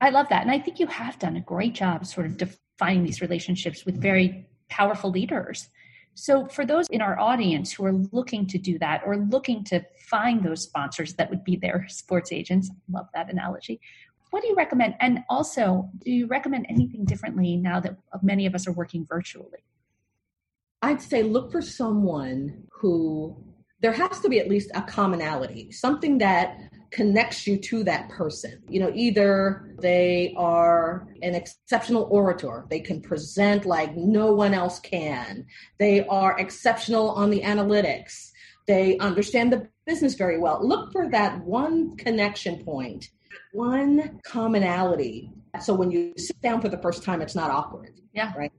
Yeah. 0.00 0.08
I 0.08 0.11
love 0.11 0.28
that. 0.30 0.42
And 0.42 0.50
I 0.50 0.58
think 0.58 0.78
you 0.78 0.87
have 0.87 1.18
done 1.18 1.37
a 1.37 1.40
great 1.40 1.75
job 1.75 2.04
sort 2.06 2.26
of 2.26 2.37
defining 2.37 3.04
these 3.04 3.20
relationships 3.20 3.84
with 3.84 4.00
very 4.00 4.46
powerful 4.68 5.11
leaders. 5.11 5.68
So, 6.14 6.46
for 6.46 6.64
those 6.64 6.87
in 6.88 7.00
our 7.00 7.18
audience 7.18 7.73
who 7.73 7.84
are 7.87 7.92
looking 8.12 8.46
to 8.49 8.58
do 8.58 8.78
that 8.78 9.02
or 9.04 9.16
looking 9.16 9.64
to 9.64 9.84
find 10.08 10.44
those 10.44 10.62
sponsors 10.62 11.14
that 11.14 11.28
would 11.28 11.42
be 11.42 11.56
their 11.56 11.87
sports 11.88 12.32
agents, 12.32 12.70
love 12.90 13.06
that 13.14 13.30
analogy. 13.30 13.80
What 14.30 14.42
do 14.42 14.49
you 14.49 14.54
recommend? 14.54 14.94
And 15.00 15.20
also, 15.28 15.88
do 16.04 16.11
you 16.11 16.26
recommend 16.26 16.66
anything 16.68 17.04
differently 17.04 17.56
now 17.56 17.80
that 17.80 17.96
many 18.23 18.46
of 18.46 18.54
us 18.54 18.66
are 18.66 18.73
working 18.73 19.06
virtually? 19.08 19.64
I'd 20.85 21.00
say 21.00 21.23
look 21.23 21.50
for 21.50 21.62
someone 21.62 22.64
who 22.71 23.35
there 23.81 23.93
has 23.93 24.21
to 24.21 24.29
be 24.29 24.38
at 24.38 24.50
least 24.50 24.71
a 24.75 24.83
commonality, 24.83 25.73
something 25.73 26.19
that 26.19 26.59
connects 26.91 27.47
you 27.47 27.57
to 27.57 27.85
that 27.85 28.11
person. 28.11 28.62
You 28.69 28.81
know, 28.81 28.93
either 28.95 29.75
they 29.81 30.35
are 30.37 31.09
an 31.23 31.35
exceptional 31.35 32.07
orator, 32.11 32.67
they 32.69 32.81
can 32.81 33.00
present 33.00 33.64
like 33.64 33.97
no 33.97 34.35
one 34.35 34.53
else 34.53 34.79
can, 34.79 35.47
they 35.79 36.07
are 36.07 36.38
exceptional 36.38 37.12
on 37.12 37.31
the 37.31 37.41
analytics, 37.41 38.31
they 38.67 38.99
understand 38.99 39.55
the 39.55 39.67
business 39.87 40.12
very 40.14 40.38
well. 40.38 40.67
Look 40.67 40.93
for 40.93 41.09
that 41.12 41.43
one 41.45 41.97
connection 41.97 42.62
point, 42.62 43.09
one 43.55 44.21
commonality. 44.23 45.31
So 45.62 45.73
when 45.73 45.91
you 45.91 46.12
sit 46.19 46.43
down 46.43 46.61
for 46.61 46.69
the 46.69 46.83
first 46.83 47.03
time, 47.05 47.23
it's 47.23 47.35
not 47.35 47.50
awkward. 47.50 47.95
Yeah. 48.12 48.33
Right. 48.37 48.53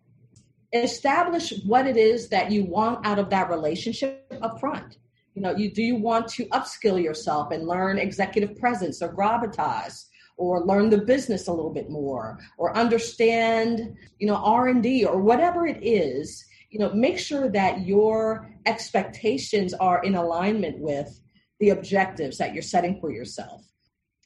Establish 0.83 1.53
what 1.65 1.87
it 1.87 1.97
is 1.97 2.29
that 2.29 2.51
you 2.51 2.65
want 2.65 3.05
out 3.05 3.19
of 3.19 3.29
that 3.29 3.49
relationship 3.49 4.25
up 4.41 4.59
front 4.59 4.97
you 5.33 5.41
know 5.41 5.55
you 5.55 5.71
do 5.71 5.81
you 5.81 5.95
want 5.95 6.27
to 6.27 6.45
upskill 6.47 7.01
yourself 7.01 7.51
and 7.51 7.67
learn 7.67 7.97
executive 7.97 8.57
presence 8.57 9.01
or 9.01 9.13
gravitas 9.13 10.05
or 10.37 10.65
learn 10.65 10.89
the 10.89 10.97
business 10.97 11.47
a 11.47 11.53
little 11.53 11.73
bit 11.73 11.89
more 11.89 12.39
or 12.57 12.75
understand 12.75 13.95
you 14.19 14.27
know 14.27 14.35
r&d 14.35 15.05
or 15.05 15.21
whatever 15.21 15.65
it 15.65 15.79
is 15.81 16.45
you 16.71 16.79
know 16.79 16.91
make 16.93 17.17
sure 17.17 17.49
that 17.49 17.85
your 17.85 18.49
expectations 18.65 19.73
are 19.73 20.03
in 20.03 20.15
alignment 20.15 20.77
with 20.79 21.21
the 21.59 21.69
objectives 21.69 22.37
that 22.37 22.53
you're 22.53 22.61
setting 22.61 22.99
for 22.99 23.11
yourself. 23.11 23.63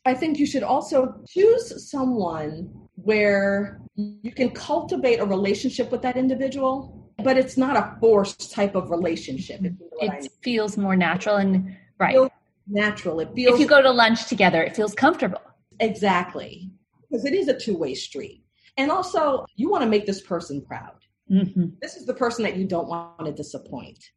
I 0.06 0.14
think 0.14 0.40
you 0.40 0.46
should 0.46 0.64
also 0.64 1.22
choose 1.28 1.90
someone 1.90 2.74
where 2.96 3.80
you 4.22 4.32
can 4.32 4.50
cultivate 4.52 5.18
a 5.20 5.26
relationship 5.26 5.92
with 5.92 6.02
that 6.02 6.18
individual 6.18 7.00
but 7.24 7.38
it's 7.38 7.58
not 7.58 7.76
a 7.76 7.98
forced 8.00 8.52
type 8.52 8.76
of 8.76 8.90
relationship. 8.90 9.64
It 9.64 9.74
I 10.02 10.20
mean. 10.20 10.30
feels 10.42 10.78
more 10.78 10.96
natural 10.96 11.38
and 11.38 11.76
right. 11.98 12.32
Natural. 12.68 13.20
It 13.20 13.34
feels. 13.36 13.56
If 13.56 13.60
you 13.60 13.68
go 13.68 13.82
to 13.82 13.92
lunch 13.92 14.28
together, 14.28 14.62
it 14.62 14.76
feels 14.76 14.94
comfortable. 14.94 15.42
Exactly, 15.80 16.70
because 17.10 17.26
it 17.26 17.34
is 17.34 17.48
a 17.48 17.58
two 17.58 17.76
way 17.76 17.96
street, 17.96 18.44
and 18.78 18.92
also 18.92 19.46
you 19.56 19.70
want 19.70 19.84
to 19.84 19.90
make 19.90 20.06
this 20.06 20.22
person 20.22 20.62
proud. 20.62 20.96
Mm-hmm. 21.32 21.66
This 21.82 21.96
is 21.96 22.06
the 22.06 22.14
person 22.14 22.44
that 22.44 22.58
you 22.58 22.66
don't 22.66 22.88
want 22.88 23.26
to 23.26 23.32
disappoint. 23.32 24.12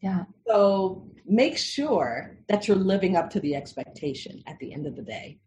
Yeah. 0.00 0.24
So 0.46 1.08
make 1.26 1.56
sure 1.56 2.36
that 2.48 2.68
you're 2.68 2.76
living 2.76 3.16
up 3.16 3.30
to 3.30 3.40
the 3.40 3.54
expectation 3.54 4.42
at 4.46 4.58
the 4.58 4.72
end 4.72 4.86
of 4.86 4.96
the 4.96 5.02
day. 5.02 5.38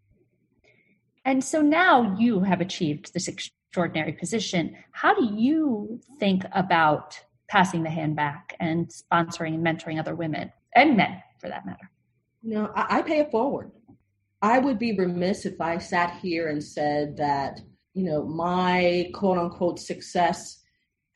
And 1.26 1.44
so 1.44 1.62
now 1.62 2.16
you 2.18 2.40
have 2.40 2.62
achieved 2.62 3.14
this 3.14 3.28
extraordinary 3.68 4.14
position. 4.14 4.76
How 4.92 5.14
do 5.14 5.34
you 5.36 6.00
think 6.20 6.44
about 6.54 7.20
passing 7.50 7.84
the 7.84 7.90
hand 7.90 8.16
back 8.16 8.56
and 8.60 8.90
sponsoring 8.90 9.56
and 9.56 9.66
mentoring 9.66 10.00
other 10.00 10.16
women 10.16 10.52
and 10.76 10.98
men 10.98 11.22
for 11.40 11.50
that 11.50 11.66
matter? 11.66 11.90
No, 12.44 12.72
I, 12.76 13.00
I 13.00 13.02
pay 13.02 13.20
it 13.20 13.32
forward. 13.32 13.72
I 14.42 14.60
would 14.60 14.80
be 14.80 14.98
remiss 14.98 15.46
if 15.46 15.60
I 15.60 15.78
sat 15.78 16.20
here 16.22 16.50
and 16.50 16.64
said 16.64 17.18
that, 17.18 17.60
you 17.94 18.04
know, 18.04 18.24
my 18.24 19.10
quote 19.14 19.38
unquote 19.38 19.80
success 19.80 20.62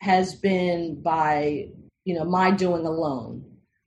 has 0.00 0.34
been 0.34 1.00
by, 1.00 1.68
you 2.04 2.14
know, 2.14 2.24
my 2.24 2.50
doing 2.50 2.84
alone. 2.84 3.44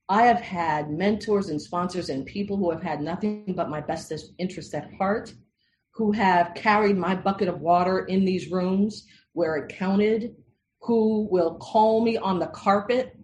I 0.07 0.23
have 0.23 0.39
had 0.39 0.91
mentors 0.91 1.49
and 1.49 1.61
sponsors 1.61 2.09
and 2.09 2.25
people 2.25 2.57
who 2.57 2.71
have 2.71 2.83
had 2.83 3.01
nothing 3.01 3.53
but 3.55 3.69
my 3.69 3.81
best 3.81 4.13
interest 4.37 4.73
at 4.73 4.93
heart 4.93 5.33
who 5.95 6.11
have 6.11 6.53
carried 6.55 6.97
my 6.97 7.15
bucket 7.15 7.47
of 7.47 7.61
water 7.61 8.05
in 8.05 8.25
these 8.25 8.51
rooms 8.51 9.07
where 9.33 9.55
it 9.55 9.69
counted, 9.69 10.35
who 10.81 11.27
will 11.31 11.55
call 11.55 12.03
me 12.03 12.17
on 12.17 12.39
the 12.39 12.47
carpet 12.47 13.17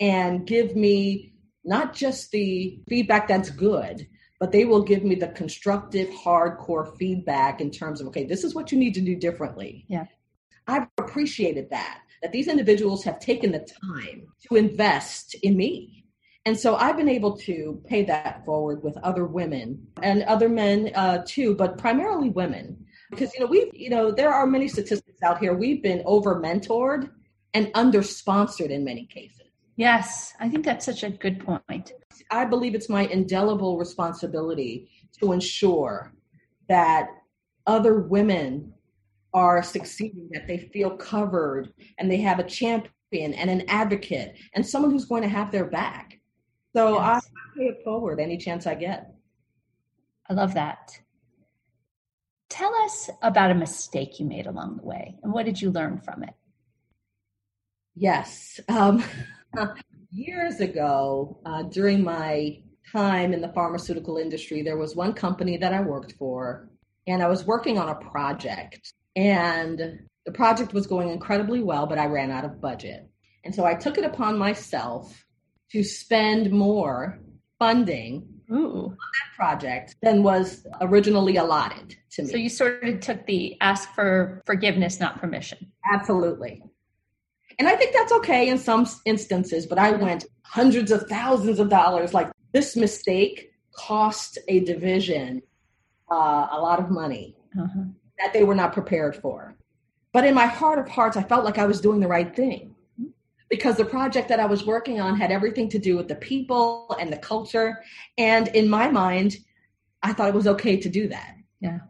and 0.00 0.46
give 0.46 0.76
me 0.76 1.34
not 1.64 1.94
just 1.94 2.30
the 2.30 2.80
feedback 2.88 3.28
that's 3.28 3.50
good, 3.50 4.06
but 4.40 4.52
they 4.52 4.64
will 4.64 4.82
give 4.82 5.04
me 5.04 5.14
the 5.14 5.28
constructive, 5.28 6.08
hardcore 6.10 6.96
feedback 6.96 7.60
in 7.60 7.70
terms 7.70 8.00
of, 8.00 8.08
okay, 8.08 8.24
this 8.24 8.44
is 8.44 8.54
what 8.54 8.72
you 8.72 8.78
need 8.78 8.94
to 8.94 9.00
do 9.00 9.14
differently. 9.16 9.84
Yeah. 9.88 10.06
I've 10.66 10.88
appreciated 10.98 11.70
that, 11.70 12.00
that 12.22 12.32
these 12.32 12.48
individuals 12.48 13.04
have 13.04 13.20
taken 13.20 13.52
the 13.52 13.66
time 13.84 14.26
to 14.48 14.56
invest 14.56 15.34
in 15.42 15.56
me 15.56 16.01
and 16.44 16.58
so 16.58 16.74
I've 16.74 16.96
been 16.96 17.08
able 17.08 17.36
to 17.38 17.80
pay 17.86 18.04
that 18.04 18.44
forward 18.44 18.82
with 18.82 18.96
other 18.98 19.26
women 19.26 19.86
and 20.02 20.24
other 20.24 20.48
men 20.48 20.90
uh, 20.94 21.22
too, 21.26 21.54
but 21.54 21.78
primarily 21.78 22.30
women. 22.30 22.84
Because, 23.10 23.32
you 23.34 23.40
know, 23.40 23.46
we've, 23.46 23.72
you 23.74 23.90
know, 23.90 24.10
there 24.10 24.32
are 24.32 24.46
many 24.46 24.66
statistics 24.66 25.22
out 25.22 25.38
here. 25.38 25.54
We've 25.54 25.82
been 25.82 26.02
over 26.04 26.40
mentored 26.40 27.10
and 27.54 27.70
under 27.74 28.02
sponsored 28.02 28.70
in 28.70 28.84
many 28.84 29.06
cases. 29.06 29.42
Yes, 29.76 30.32
I 30.40 30.48
think 30.48 30.64
that's 30.64 30.84
such 30.84 31.02
a 31.02 31.10
good 31.10 31.44
point. 31.44 31.92
I 32.30 32.44
believe 32.44 32.74
it's 32.74 32.88
my 32.88 33.06
indelible 33.06 33.78
responsibility 33.78 34.90
to 35.20 35.32
ensure 35.32 36.12
that 36.68 37.08
other 37.66 38.00
women 38.00 38.72
are 39.34 39.62
succeeding, 39.62 40.28
that 40.32 40.46
they 40.46 40.58
feel 40.58 40.96
covered 40.96 41.72
and 41.98 42.10
they 42.10 42.18
have 42.18 42.38
a 42.38 42.44
champion 42.44 42.90
and 43.12 43.50
an 43.50 43.62
advocate 43.68 44.36
and 44.54 44.66
someone 44.66 44.90
who's 44.90 45.04
going 45.04 45.22
to 45.22 45.28
have 45.28 45.52
their 45.52 45.66
back. 45.66 46.18
So 46.74 46.94
yes. 46.94 47.26
I 47.26 47.58
pay 47.58 47.64
it 47.66 47.84
forward 47.84 48.20
any 48.20 48.38
chance 48.38 48.66
I 48.66 48.74
get. 48.74 49.14
I 50.28 50.34
love 50.34 50.54
that. 50.54 50.98
Tell 52.48 52.74
us 52.84 53.10
about 53.22 53.50
a 53.50 53.54
mistake 53.54 54.20
you 54.20 54.26
made 54.26 54.46
along 54.46 54.76
the 54.76 54.86
way 54.86 55.16
and 55.22 55.32
what 55.32 55.46
did 55.46 55.60
you 55.60 55.70
learn 55.70 55.98
from 55.98 56.22
it? 56.22 56.34
Yes. 57.94 58.60
Um, 58.68 59.04
years 60.10 60.60
ago, 60.60 61.38
uh, 61.44 61.62
during 61.64 62.02
my 62.02 62.58
time 62.90 63.32
in 63.32 63.40
the 63.40 63.52
pharmaceutical 63.52 64.16
industry, 64.16 64.62
there 64.62 64.76
was 64.76 64.96
one 64.96 65.12
company 65.12 65.56
that 65.56 65.72
I 65.72 65.80
worked 65.80 66.12
for, 66.12 66.68
and 67.06 67.22
I 67.22 67.28
was 67.28 67.44
working 67.44 67.78
on 67.78 67.88
a 67.88 67.94
project. 67.94 68.92
And 69.16 70.00
the 70.24 70.32
project 70.32 70.72
was 70.72 70.86
going 70.86 71.10
incredibly 71.10 71.62
well, 71.62 71.86
but 71.86 71.98
I 71.98 72.06
ran 72.06 72.30
out 72.30 72.44
of 72.44 72.60
budget. 72.60 73.08
And 73.44 73.54
so 73.54 73.64
I 73.64 73.74
took 73.74 73.98
it 73.98 74.04
upon 74.04 74.38
myself 74.38 75.24
to 75.72 75.82
spend 75.82 76.50
more 76.50 77.18
funding 77.58 78.28
Ooh. 78.50 78.84
on 78.84 78.90
that 78.90 79.36
project 79.36 79.96
than 80.02 80.22
was 80.22 80.66
originally 80.80 81.36
allotted 81.36 81.96
to 82.10 82.22
me. 82.22 82.30
So 82.30 82.36
you 82.36 82.48
sort 82.48 82.84
of 82.84 83.00
took 83.00 83.26
the 83.26 83.56
ask 83.60 83.92
for 83.94 84.42
forgiveness, 84.44 85.00
not 85.00 85.20
permission. 85.20 85.72
Absolutely. 85.90 86.62
And 87.58 87.68
I 87.68 87.76
think 87.76 87.94
that's 87.94 88.12
okay 88.12 88.48
in 88.48 88.58
some 88.58 88.86
instances, 89.04 89.66
but 89.66 89.78
I 89.78 89.92
went 89.92 90.26
hundreds 90.44 90.90
of 90.90 91.08
thousands 91.08 91.58
of 91.58 91.68
dollars. 91.68 92.12
Like 92.12 92.30
this 92.52 92.76
mistake 92.76 93.52
cost 93.74 94.38
a 94.48 94.60
division 94.60 95.42
uh, 96.10 96.48
a 96.50 96.60
lot 96.60 96.78
of 96.78 96.90
money 96.90 97.36
uh-huh. 97.58 97.84
that 98.18 98.32
they 98.32 98.44
were 98.44 98.54
not 98.54 98.72
prepared 98.72 99.16
for. 99.16 99.54
But 100.12 100.26
in 100.26 100.34
my 100.34 100.46
heart 100.46 100.78
of 100.78 100.88
hearts, 100.88 101.16
I 101.16 101.22
felt 101.22 101.44
like 101.44 101.56
I 101.56 101.64
was 101.64 101.80
doing 101.80 102.00
the 102.00 102.08
right 102.08 102.34
thing 102.34 102.71
because 103.52 103.76
the 103.76 103.84
project 103.84 104.30
that 104.30 104.40
I 104.40 104.46
was 104.46 104.64
working 104.64 104.98
on 104.98 105.14
had 105.14 105.30
everything 105.30 105.68
to 105.68 105.78
do 105.78 105.94
with 105.94 106.08
the 106.08 106.14
people 106.14 106.96
and 106.98 107.12
the 107.12 107.18
culture. 107.18 107.84
And 108.16 108.48
in 108.48 108.66
my 108.66 108.90
mind, 108.90 109.36
I 110.02 110.14
thought 110.14 110.30
it 110.30 110.34
was 110.34 110.46
okay 110.46 110.78
to 110.78 110.88
do 110.88 111.08
that. 111.08 111.34
Yeah. 111.60 111.80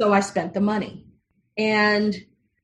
So 0.00 0.12
I 0.12 0.18
spent 0.18 0.52
the 0.52 0.60
money. 0.60 1.06
And 1.56 2.12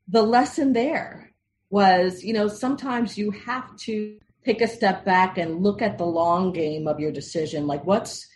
the 0.09 0.25
lesson 0.25 0.73
there 0.73 1.33
was, 1.71 2.25
you 2.25 2.33
know, 2.33 2.49
sometimes 2.49 3.17
you 3.17 3.31
have 3.31 3.77
to 3.77 4.19
take 4.45 4.61
a 4.61 4.67
step 4.67 5.05
back 5.05 5.39
and 5.39 5.63
look 5.63 5.81
at 5.81 5.97
the 5.97 6.07
long 6.07 6.53
game 6.53 6.89
of 6.89 6.99
your 6.99 7.13
decision. 7.13 7.69
Like 7.69 7.85
what's 7.85 8.27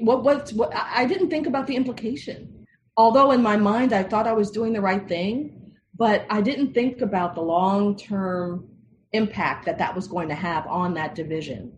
what 0.00 0.22
what's 0.22 0.52
what 0.52 0.70
I 0.74 1.06
didn't 1.06 1.30
think 1.30 1.46
about 1.46 1.66
the 1.66 1.76
implication. 1.76 2.66
Although 2.98 3.30
in 3.30 3.42
my 3.42 3.56
mind 3.56 3.94
I 3.94 4.02
thought 4.02 4.26
I 4.26 4.34
was 4.34 4.50
doing 4.50 4.74
the 4.74 4.82
right 4.82 5.08
thing, 5.08 5.72
but 5.96 6.26
I 6.28 6.42
didn't 6.42 6.74
think 6.74 7.00
about 7.00 7.34
the 7.34 7.40
long 7.40 7.96
term 7.96 8.68
impact 9.12 9.66
that 9.66 9.78
that 9.78 9.94
was 9.94 10.08
going 10.08 10.28
to 10.28 10.34
have 10.34 10.66
on 10.66 10.94
that 10.94 11.14
division. 11.14 11.72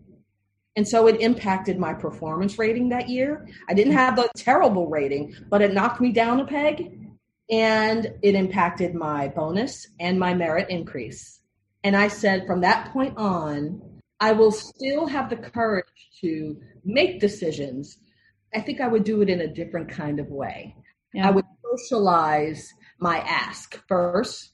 And 0.75 0.87
so 0.87 1.07
it 1.07 1.21
impacted 1.21 1.79
my 1.79 1.93
performance 1.93 2.59
rating 2.59 2.89
that 2.89 3.07
year. 3.07 3.47
I 3.69 3.73
didn't 3.73 3.93
mm-hmm. 3.93 3.99
have 3.99 4.15
the 4.17 4.29
terrible 4.35 4.87
rating, 4.87 5.35
but 5.49 5.61
it 5.61 5.73
knocked 5.73 6.01
me 6.01 6.11
down 6.11 6.39
a 6.39 6.45
peg 6.45 6.99
and 7.49 8.13
it 8.21 8.35
impacted 8.35 8.93
my 8.93 9.27
bonus 9.29 9.87
and 9.99 10.19
my 10.19 10.33
merit 10.33 10.69
increase. 10.69 11.39
And 11.83 11.95
I 11.95 12.07
said 12.07 12.47
from 12.47 12.61
that 12.61 12.91
point 12.91 13.17
on, 13.17 13.81
I 14.19 14.31
will 14.31 14.51
still 14.51 15.07
have 15.07 15.29
the 15.29 15.35
courage 15.35 15.85
to 16.21 16.59
make 16.83 17.19
decisions. 17.19 17.97
I 18.53 18.61
think 18.61 18.81
I 18.81 18.87
would 18.87 19.03
do 19.03 19.21
it 19.21 19.29
in 19.29 19.41
a 19.41 19.47
different 19.47 19.89
kind 19.89 20.19
of 20.19 20.27
way. 20.27 20.75
Yeah. 21.13 21.27
I 21.27 21.31
would 21.31 21.45
socialize 21.77 22.73
my 22.99 23.19
ask 23.19 23.79
first 23.87 24.51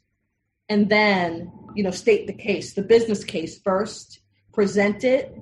and 0.72 0.90
then 0.90 1.52
you 1.76 1.84
know 1.84 1.92
state 1.92 2.28
the 2.28 2.34
case 2.34 2.74
the 2.74 2.82
business 2.82 3.24
case 3.24 3.60
first 3.60 4.20
present 4.54 5.04
it 5.04 5.36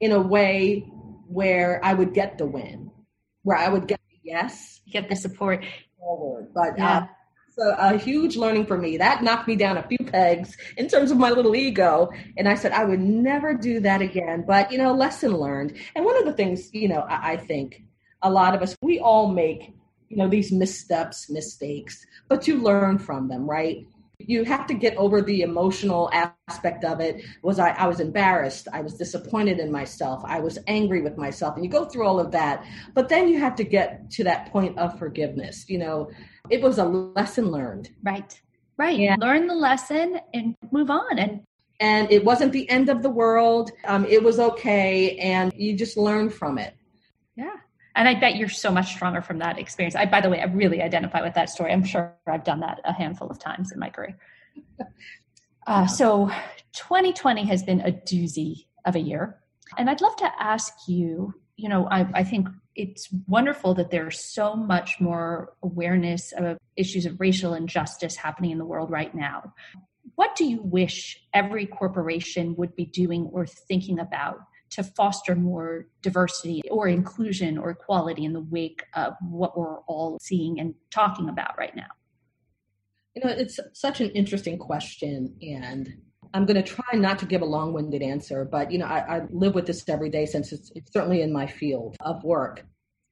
in 0.00 0.12
a 0.12 0.20
way 0.20 0.80
where 1.28 1.80
i 1.84 1.94
would 1.94 2.12
get 2.14 2.38
the 2.38 2.46
win 2.46 2.90
where 3.42 3.56
i 3.56 3.68
would 3.68 3.86
get 3.86 4.00
the 4.10 4.12
yes. 4.22 4.80
Get 4.90 5.08
the 5.08 5.16
support. 5.16 5.64
Forward. 5.98 6.48
But 6.54 6.76
yeah. 6.76 6.98
uh, 6.98 7.06
so 7.54 7.74
a 7.78 7.98
huge 7.98 8.36
learning 8.36 8.66
for 8.66 8.78
me. 8.78 8.96
That 8.96 9.22
knocked 9.22 9.46
me 9.46 9.56
down 9.56 9.76
a 9.76 9.82
few 9.82 9.98
pegs 9.98 10.56
in 10.76 10.88
terms 10.88 11.10
of 11.10 11.18
my 11.18 11.30
little 11.30 11.54
ego. 11.54 12.10
And 12.36 12.48
i 12.48 12.54
said 12.54 12.72
i 12.72 12.84
would 12.84 13.00
never 13.00 13.54
do 13.54 13.80
that 13.80 14.00
again. 14.00 14.44
But 14.46 14.72
you 14.72 14.78
know 14.78 14.92
lesson 14.92 15.36
learned. 15.36 15.76
And 15.94 16.04
one 16.04 16.16
of 16.16 16.24
the 16.24 16.32
things 16.32 16.72
you 16.72 16.88
know 16.88 17.00
i, 17.00 17.32
I 17.32 17.36
think 17.36 17.82
a 18.22 18.30
lot 18.30 18.54
of 18.54 18.62
us, 18.62 18.76
we 18.82 19.00
all 19.00 19.28
make, 19.28 19.74
you 20.08 20.16
know, 20.16 20.28
these 20.28 20.52
missteps, 20.52 21.28
mistakes, 21.28 22.06
but 22.28 22.46
you 22.46 22.62
learn 22.62 22.96
from 22.96 23.26
them, 23.26 23.50
right? 23.50 23.84
You 24.28 24.44
have 24.44 24.66
to 24.66 24.74
get 24.74 24.96
over 24.96 25.22
the 25.22 25.42
emotional 25.42 26.10
aspect 26.12 26.84
of 26.84 27.00
it. 27.00 27.24
Was 27.42 27.58
I, 27.58 27.70
I 27.70 27.86
was 27.86 28.00
embarrassed. 28.00 28.68
I 28.72 28.80
was 28.80 28.94
disappointed 28.94 29.58
in 29.58 29.70
myself. 29.70 30.22
I 30.24 30.40
was 30.40 30.58
angry 30.66 31.02
with 31.02 31.16
myself. 31.16 31.56
And 31.56 31.64
you 31.64 31.70
go 31.70 31.84
through 31.84 32.06
all 32.06 32.20
of 32.20 32.30
that. 32.32 32.64
But 32.94 33.08
then 33.08 33.28
you 33.28 33.38
have 33.38 33.54
to 33.56 33.64
get 33.64 34.10
to 34.12 34.24
that 34.24 34.50
point 34.52 34.78
of 34.78 34.98
forgiveness. 34.98 35.64
You 35.68 35.78
know, 35.78 36.10
it 36.50 36.60
was 36.62 36.78
a 36.78 36.84
lesson 36.84 37.50
learned. 37.50 37.90
Right. 38.02 38.40
Right. 38.76 38.98
Yeah. 38.98 39.16
Learn 39.18 39.46
the 39.46 39.54
lesson 39.54 40.20
and 40.34 40.56
move 40.70 40.90
on. 40.90 41.18
And 41.18 41.42
and 41.82 42.10
it 42.12 42.24
wasn't 42.24 42.52
the 42.52 42.68
end 42.70 42.88
of 42.88 43.02
the 43.02 43.10
world. 43.10 43.72
Um, 43.86 44.06
it 44.06 44.22
was 44.22 44.38
okay, 44.38 45.16
and 45.18 45.52
you 45.56 45.76
just 45.76 45.96
learn 45.96 46.30
from 46.30 46.56
it. 46.56 46.76
Yeah. 47.34 47.56
And 47.94 48.08
I 48.08 48.18
bet 48.18 48.36
you're 48.36 48.48
so 48.48 48.70
much 48.70 48.94
stronger 48.94 49.20
from 49.20 49.38
that 49.38 49.58
experience. 49.58 49.94
I, 49.94 50.06
by 50.06 50.20
the 50.20 50.30
way, 50.30 50.40
I 50.40 50.44
really 50.44 50.80
identify 50.80 51.20
with 51.22 51.34
that 51.34 51.50
story. 51.50 51.72
I'm 51.72 51.84
sure 51.84 52.14
I've 52.26 52.44
done 52.44 52.60
that 52.60 52.80
a 52.84 52.92
handful 52.92 53.28
of 53.28 53.38
times 53.38 53.72
in 53.72 53.78
my 53.78 53.90
career. 53.90 54.18
Uh, 55.64 55.86
so 55.86 56.28
2020 56.72 57.44
has 57.44 57.62
been 57.62 57.80
a 57.82 57.92
doozy 57.92 58.66
of 58.84 58.96
a 58.96 58.98
year. 58.98 59.38
And 59.78 59.88
I'd 59.88 60.00
love 60.00 60.16
to 60.16 60.30
ask 60.40 60.72
you, 60.88 61.34
you 61.56 61.68
know, 61.68 61.86
I, 61.88 62.04
I 62.14 62.24
think 62.24 62.48
it's 62.74 63.08
wonderful 63.28 63.74
that 63.74 63.90
there's 63.90 64.24
so 64.24 64.56
much 64.56 65.00
more 65.00 65.52
awareness 65.62 66.32
of 66.32 66.58
issues 66.76 67.06
of 67.06 67.20
racial 67.20 67.54
injustice 67.54 68.16
happening 68.16 68.50
in 68.50 68.58
the 68.58 68.64
world 68.64 68.90
right 68.90 69.14
now. 69.14 69.52
What 70.14 70.36
do 70.36 70.44
you 70.44 70.60
wish 70.62 71.22
every 71.32 71.66
corporation 71.66 72.56
would 72.56 72.74
be 72.74 72.86
doing 72.86 73.30
or 73.32 73.46
thinking 73.46 73.98
about 73.98 74.40
to 74.72 74.82
foster 74.82 75.34
more 75.34 75.86
diversity 76.02 76.62
or 76.70 76.88
inclusion 76.88 77.58
or 77.58 77.70
equality 77.70 78.24
in 78.24 78.32
the 78.32 78.40
wake 78.40 78.84
of 78.94 79.14
what 79.20 79.56
we're 79.56 79.80
all 79.80 80.18
seeing 80.20 80.58
and 80.58 80.74
talking 80.90 81.28
about 81.28 81.56
right 81.58 81.76
now? 81.76 81.88
You 83.14 83.22
know, 83.24 83.30
it's 83.30 83.60
such 83.74 84.00
an 84.00 84.10
interesting 84.10 84.58
question. 84.58 85.36
And 85.42 85.92
I'm 86.32 86.46
going 86.46 86.62
to 86.62 86.62
try 86.62 86.98
not 86.98 87.18
to 87.18 87.26
give 87.26 87.42
a 87.42 87.46
long 87.46 87.74
winded 87.74 88.02
answer, 88.02 88.44
but, 88.44 88.72
you 88.72 88.78
know, 88.78 88.86
I, 88.86 89.18
I, 89.18 89.22
live 89.30 89.54
with 89.54 89.66
this 89.66 89.86
every 89.88 90.08
day 90.08 90.24
since 90.24 90.50
it's, 90.52 90.72
it's 90.74 90.90
certainly 90.92 91.20
in 91.20 91.32
my 91.32 91.46
field 91.46 91.96
of 92.00 92.24
work. 92.24 92.64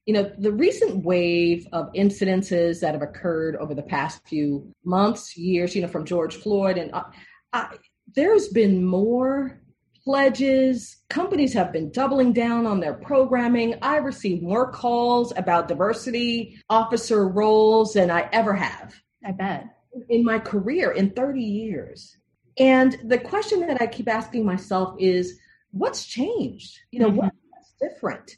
You 0.07 0.15
know, 0.15 0.33
the 0.39 0.53
recent 0.53 1.05
wave 1.05 1.67
of 1.73 1.93
incidences 1.93 2.81
that 2.81 2.95
have 2.95 3.03
occurred 3.03 3.57
over 3.57 3.75
the 3.75 3.83
past 3.83 4.27
few 4.27 4.73
months, 4.85 5.37
years, 5.37 5.77
you 5.77 5.83
know, 5.83 5.89
from 5.89 6.07
George 6.07 6.37
Floyd, 6.37 6.79
and 6.79 6.91
uh, 6.95 7.05
I, 7.53 7.77
there's 8.15 8.49
been 8.49 8.85
more 8.85 9.61
pledges. 10.05 10.97
Companies 11.09 11.53
have 11.55 11.73
been 11.73 11.91
doubling 11.91 12.33
down 12.33 12.67
on 12.67 12.81
their 12.81 12.95
programming. 12.95 13.75
I 13.83 13.97
receive 13.97 14.43
more 14.43 14.71
calls 14.71 15.33
about 15.37 15.69
diversity 15.69 16.59
officer 16.69 17.29
roles 17.29 17.95
than 17.95 18.11
I 18.11 18.29
ever 18.33 18.55
have. 18.55 18.95
I 19.25 19.33
bet. 19.33 19.67
In 20.09 20.25
my 20.25 20.39
career, 20.39 20.93
in 20.93 21.11
30 21.11 21.43
years. 21.43 22.17
And 22.59 22.97
the 23.05 23.19
question 23.19 23.61
that 23.67 23.81
I 23.81 23.87
keep 23.87 24.09
asking 24.09 24.45
myself 24.45 24.95
is 24.99 25.39
what's 25.73 26.05
changed? 26.05 26.79
You 26.91 27.01
know, 27.01 27.11
mm-hmm. 27.11 27.29
what's 27.49 27.73
different? 27.81 28.37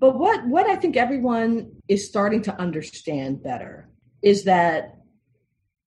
But 0.00 0.18
what, 0.18 0.46
what 0.46 0.66
I 0.66 0.76
think 0.76 0.96
everyone 0.96 1.72
is 1.88 2.06
starting 2.06 2.42
to 2.42 2.60
understand 2.60 3.42
better 3.42 3.88
is 4.22 4.44
that 4.44 4.96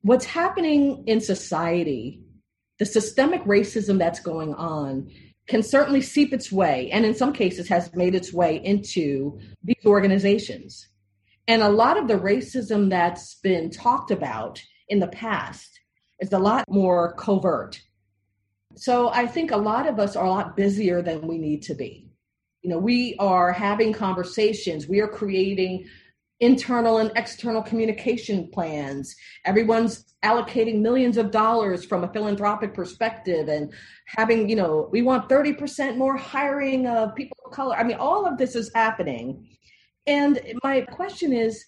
what's 0.02 0.26
happening 0.26 1.04
in 1.08 1.20
society 1.20 2.22
the 2.80 2.86
systemic 2.86 3.44
racism 3.44 3.98
that's 3.98 4.20
going 4.20 4.54
on 4.54 5.10
can 5.48 5.64
certainly 5.64 6.02
seep 6.02 6.34
its 6.34 6.52
way, 6.52 6.90
and 6.92 7.06
in 7.06 7.16
some 7.16 7.34
cases 7.34 7.68
has 7.70 7.94
made 7.96 8.14
its 8.14 8.34
way 8.34 8.58
into 8.64 9.40
these 9.64 9.86
organizations. 9.86 10.88
And 11.48 11.62
a 11.62 11.70
lot 11.70 11.98
of 11.98 12.08
the 12.08 12.16
racism 12.16 12.90
that's 12.90 13.36
been 13.36 13.70
talked 13.70 14.12
about 14.12 14.62
in 14.90 15.00
the 15.00 15.08
past 15.08 15.80
is 16.20 16.34
a 16.34 16.40
lot 16.40 16.66
more 16.70 17.14
covert. 17.14 17.82
So 18.76 19.10
I 19.10 19.26
think 19.26 19.52
a 19.52 19.58
lot 19.58 19.88
of 19.88 20.00
us 20.00 20.16
are 20.16 20.26
a 20.26 20.30
lot 20.30 20.58
busier 20.58 21.02
than 21.02 21.28
we 21.28 21.38
need 21.38 21.64
to 21.64 21.74
be. 21.74 22.10
You 22.62 22.72
know, 22.72 22.80
we 22.80 23.16
are 23.18 23.54
having 23.54 23.94
conversations, 23.94 24.88
we 24.88 25.00
are 25.00 25.08
creating 25.08 25.88
internal 26.40 27.00
and 27.00 27.12
external 27.16 27.62
communication 27.62 28.50
plans. 28.52 29.16
Everyone's 29.46 30.16
allocating 30.24 30.82
millions 30.82 31.18
of 31.18 31.32
dollars 31.32 31.86
from 31.86 32.04
a 32.04 32.14
philanthropic 32.14 32.74
perspective 32.74 33.48
and 33.48 33.74
having, 34.06 34.48
you 34.50 34.56
know, 34.56 34.88
we 34.92 35.02
want 35.02 35.30
30% 35.30 35.98
more 35.98 36.16
hiring 36.16 36.88
of 36.88 37.16
people 37.16 37.38
of 37.46 37.52
color. 37.52 37.76
I 37.76 37.84
mean, 37.84 37.98
all 37.98 38.26
of 38.26 38.38
this 38.38 38.56
is 38.56 38.72
happening. 38.74 39.48
And 40.06 40.40
my 40.64 40.82
question 40.82 41.34
is, 41.34 41.64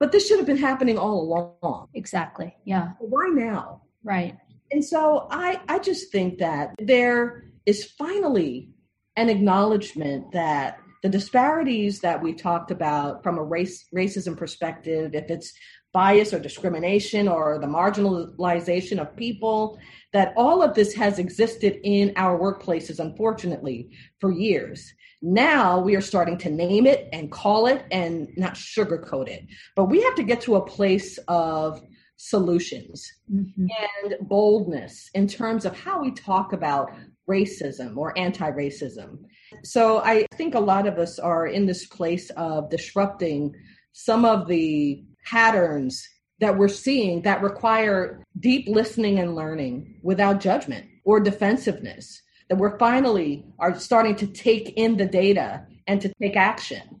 but 0.00 0.12
this 0.12 0.28
should 0.28 0.38
have 0.38 0.46
been 0.46 0.56
happening 0.56 0.98
all 0.98 1.20
along. 1.62 1.88
Exactly. 1.94 2.54
Yeah. 2.64 2.92
Why 2.98 3.28
now? 3.28 3.82
Right. 4.04 4.36
And 4.70 4.84
so 4.84 5.26
I, 5.30 5.60
I 5.68 5.78
just 5.78 6.12
think 6.12 6.38
that 6.38 6.74
there 6.78 7.50
is 7.66 7.84
finally 7.84 8.70
an 9.16 9.28
acknowledgement 9.28 10.32
that 10.32 10.78
the 11.02 11.08
disparities 11.08 12.00
that 12.00 12.22
we 12.22 12.32
talked 12.32 12.70
about 12.70 13.22
from 13.22 13.38
a 13.38 13.42
race 13.42 13.86
racism 13.94 14.36
perspective, 14.36 15.14
if 15.14 15.30
it's 15.30 15.52
bias 15.92 16.32
or 16.34 16.38
discrimination 16.38 17.28
or 17.28 17.58
the 17.58 17.66
marginalization 17.66 18.98
of 19.00 19.16
people, 19.16 19.78
that 20.12 20.34
all 20.36 20.62
of 20.62 20.74
this 20.74 20.94
has 20.94 21.18
existed 21.18 21.78
in 21.82 22.12
our 22.16 22.38
workplaces, 22.38 22.98
unfortunately, 22.98 23.90
for 24.20 24.30
years. 24.30 24.92
Now 25.22 25.80
we 25.80 25.96
are 25.96 26.00
starting 26.00 26.38
to 26.38 26.50
name 26.50 26.86
it 26.86 27.08
and 27.12 27.30
call 27.30 27.66
it 27.66 27.84
and 27.90 28.28
not 28.36 28.54
sugarcoat 28.54 29.28
it. 29.28 29.44
But 29.74 29.86
we 29.86 30.02
have 30.02 30.14
to 30.16 30.22
get 30.22 30.40
to 30.42 30.56
a 30.56 30.64
place 30.64 31.18
of 31.26 31.82
solutions 32.16 33.10
mm-hmm. 33.32 33.66
and 34.02 34.28
boldness 34.28 35.10
in 35.14 35.26
terms 35.26 35.64
of 35.64 35.78
how 35.78 36.00
we 36.00 36.10
talk 36.12 36.52
about 36.52 36.90
racism 37.28 37.96
or 37.96 38.16
anti 38.18 38.50
racism. 38.50 39.18
So 39.62 39.98
I 39.98 40.26
think 40.34 40.54
a 40.54 40.60
lot 40.60 40.86
of 40.86 40.98
us 40.98 41.18
are 41.18 41.46
in 41.46 41.66
this 41.66 41.86
place 41.86 42.30
of 42.30 42.70
disrupting 42.70 43.54
some 43.92 44.24
of 44.24 44.48
the 44.48 45.04
patterns 45.24 46.08
that 46.40 46.56
we're 46.56 46.68
seeing 46.68 47.22
that 47.22 47.42
require 47.42 48.24
deep 48.38 48.68
listening 48.68 49.18
and 49.18 49.34
learning 49.34 50.00
without 50.02 50.40
judgment 50.40 50.86
or 51.04 51.20
defensiveness 51.20 52.22
that 52.48 52.56
we're 52.56 52.78
finally 52.78 53.44
are 53.58 53.78
starting 53.78 54.14
to 54.16 54.26
take 54.26 54.70
in 54.76 54.96
the 54.96 55.06
data 55.06 55.66
and 55.86 56.00
to 56.00 56.12
take 56.20 56.36
action 56.36 57.00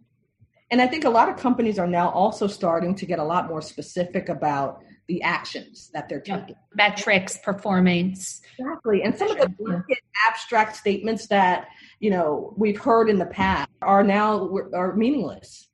and 0.70 0.82
i 0.82 0.86
think 0.86 1.04
a 1.04 1.10
lot 1.10 1.28
of 1.28 1.36
companies 1.36 1.78
are 1.78 1.86
now 1.86 2.10
also 2.10 2.46
starting 2.46 2.94
to 2.94 3.06
get 3.06 3.18
a 3.18 3.24
lot 3.24 3.48
more 3.48 3.62
specific 3.62 4.28
about 4.28 4.82
the 5.08 5.22
actions 5.22 5.90
that 5.94 6.08
they're 6.08 6.20
taking. 6.20 6.54
Metrics 6.74 7.38
performance. 7.38 8.42
Exactly. 8.58 9.02
And 9.02 9.16
some 9.16 9.30
of 9.30 9.38
the 9.38 9.96
abstract 10.28 10.76
statements 10.76 11.26
that 11.28 11.68
you 11.98 12.10
know 12.10 12.54
we've 12.56 12.78
heard 12.78 13.08
in 13.08 13.18
the 13.18 13.26
past 13.26 13.70
are 13.82 14.04
now 14.04 14.50
are 14.74 14.94
meaningless. 14.94 15.68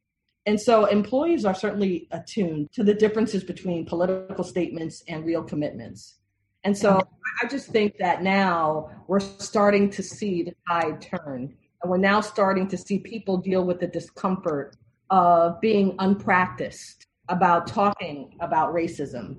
And 0.47 0.61
so 0.61 0.85
employees 0.87 1.45
are 1.45 1.55
certainly 1.55 2.07
attuned 2.11 2.71
to 2.73 2.85
the 2.85 2.95
differences 2.95 3.43
between 3.43 3.87
political 3.87 4.45
statements 4.45 5.03
and 5.09 5.25
real 5.25 5.43
commitments. 5.43 6.19
And 6.65 6.77
so 6.77 7.01
i 7.43 7.47
just 7.47 7.69
think 7.69 7.97
that 7.99 8.23
now 8.23 8.91
we're 9.07 9.21
starting 9.21 9.91
to 9.91 10.03
see 10.03 10.43
the 10.43 10.55
tide 10.69 11.03
turn. 11.03 11.55
And 11.83 11.91
we're 11.91 11.99
now 11.99 12.21
starting 12.21 12.69
to 12.69 12.77
see 12.79 12.99
people 12.99 13.39
deal 13.39 13.65
with 13.65 13.81
the 13.81 13.87
discomfort 13.87 14.77
of 15.11 15.61
being 15.61 15.95
unpracticed 15.99 17.07
about 17.29 17.67
talking 17.67 18.37
about 18.41 18.75
racism 18.75 19.37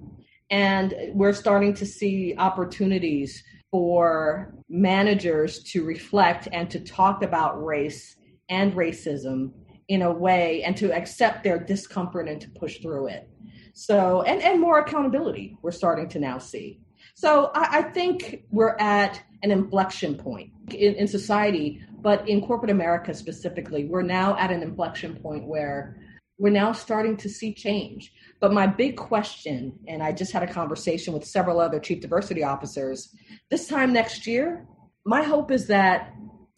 and 0.50 0.94
we're 1.14 1.34
starting 1.34 1.74
to 1.74 1.86
see 1.86 2.36
opportunities 2.38 3.44
for 3.72 4.54
managers 4.70 5.64
to 5.64 5.84
reflect 5.84 6.48
and 6.52 6.70
to 6.70 6.80
talk 6.80 7.24
about 7.24 7.64
race 7.64 8.16
and 8.50 8.74
racism 8.74 9.52
in 9.88 10.02
a 10.02 10.12
way 10.12 10.64
and 10.64 10.78
to 10.78 10.94
accept 10.94 11.44
their 11.44 11.60
discomfort 11.60 12.28
and 12.28 12.40
to 12.42 12.50
push 12.52 12.80
through 12.80 13.08
it. 13.08 13.30
So, 13.74 14.22
and, 14.22 14.42
and 14.42 14.62
more 14.62 14.80
accountability 14.80 15.58
we're 15.62 15.72
starting 15.72 16.08
to 16.10 16.20
now 16.20 16.38
see. 16.38 16.80
So 17.16 17.52
I, 17.54 17.80
I 17.80 17.82
think 17.82 18.44
we're 18.52 18.78
at 18.80 19.22
an 19.44 19.52
inflection 19.52 20.16
point 20.16 20.52
in, 20.70 20.96
in 20.96 21.08
society, 21.08 21.82
but 22.02 22.28
in 22.30 22.46
corporate 22.46 22.72
America 22.72 23.14
specifically, 23.14 23.86
we're 23.86 24.02
now 24.04 24.38
at 24.38 24.52
an 24.52 24.62
inflection 24.62 25.16
point 25.16 25.46
where 25.46 26.00
we're 26.38 26.50
now 26.50 26.72
starting 26.74 27.16
to 27.18 27.30
see 27.30 27.54
change. 27.54 28.12
But 28.40 28.54
my 28.54 28.68
big 28.68 28.98
question, 28.98 29.80
and 29.88 30.04
I 30.04 30.12
just 30.12 30.32
had 30.32 30.44
a 30.44 30.52
conversation 30.52 31.14
with 31.14 31.24
several 31.24 31.60
other 31.60 31.80
chief 31.80 32.02
diversity 32.02 32.44
officers, 32.44 33.16
this 33.50 33.68
time 33.68 33.94
next 33.94 34.28
year, 34.28 34.66
my 35.06 35.22
hope 35.24 35.52
is 35.52 35.68
that 35.68 36.14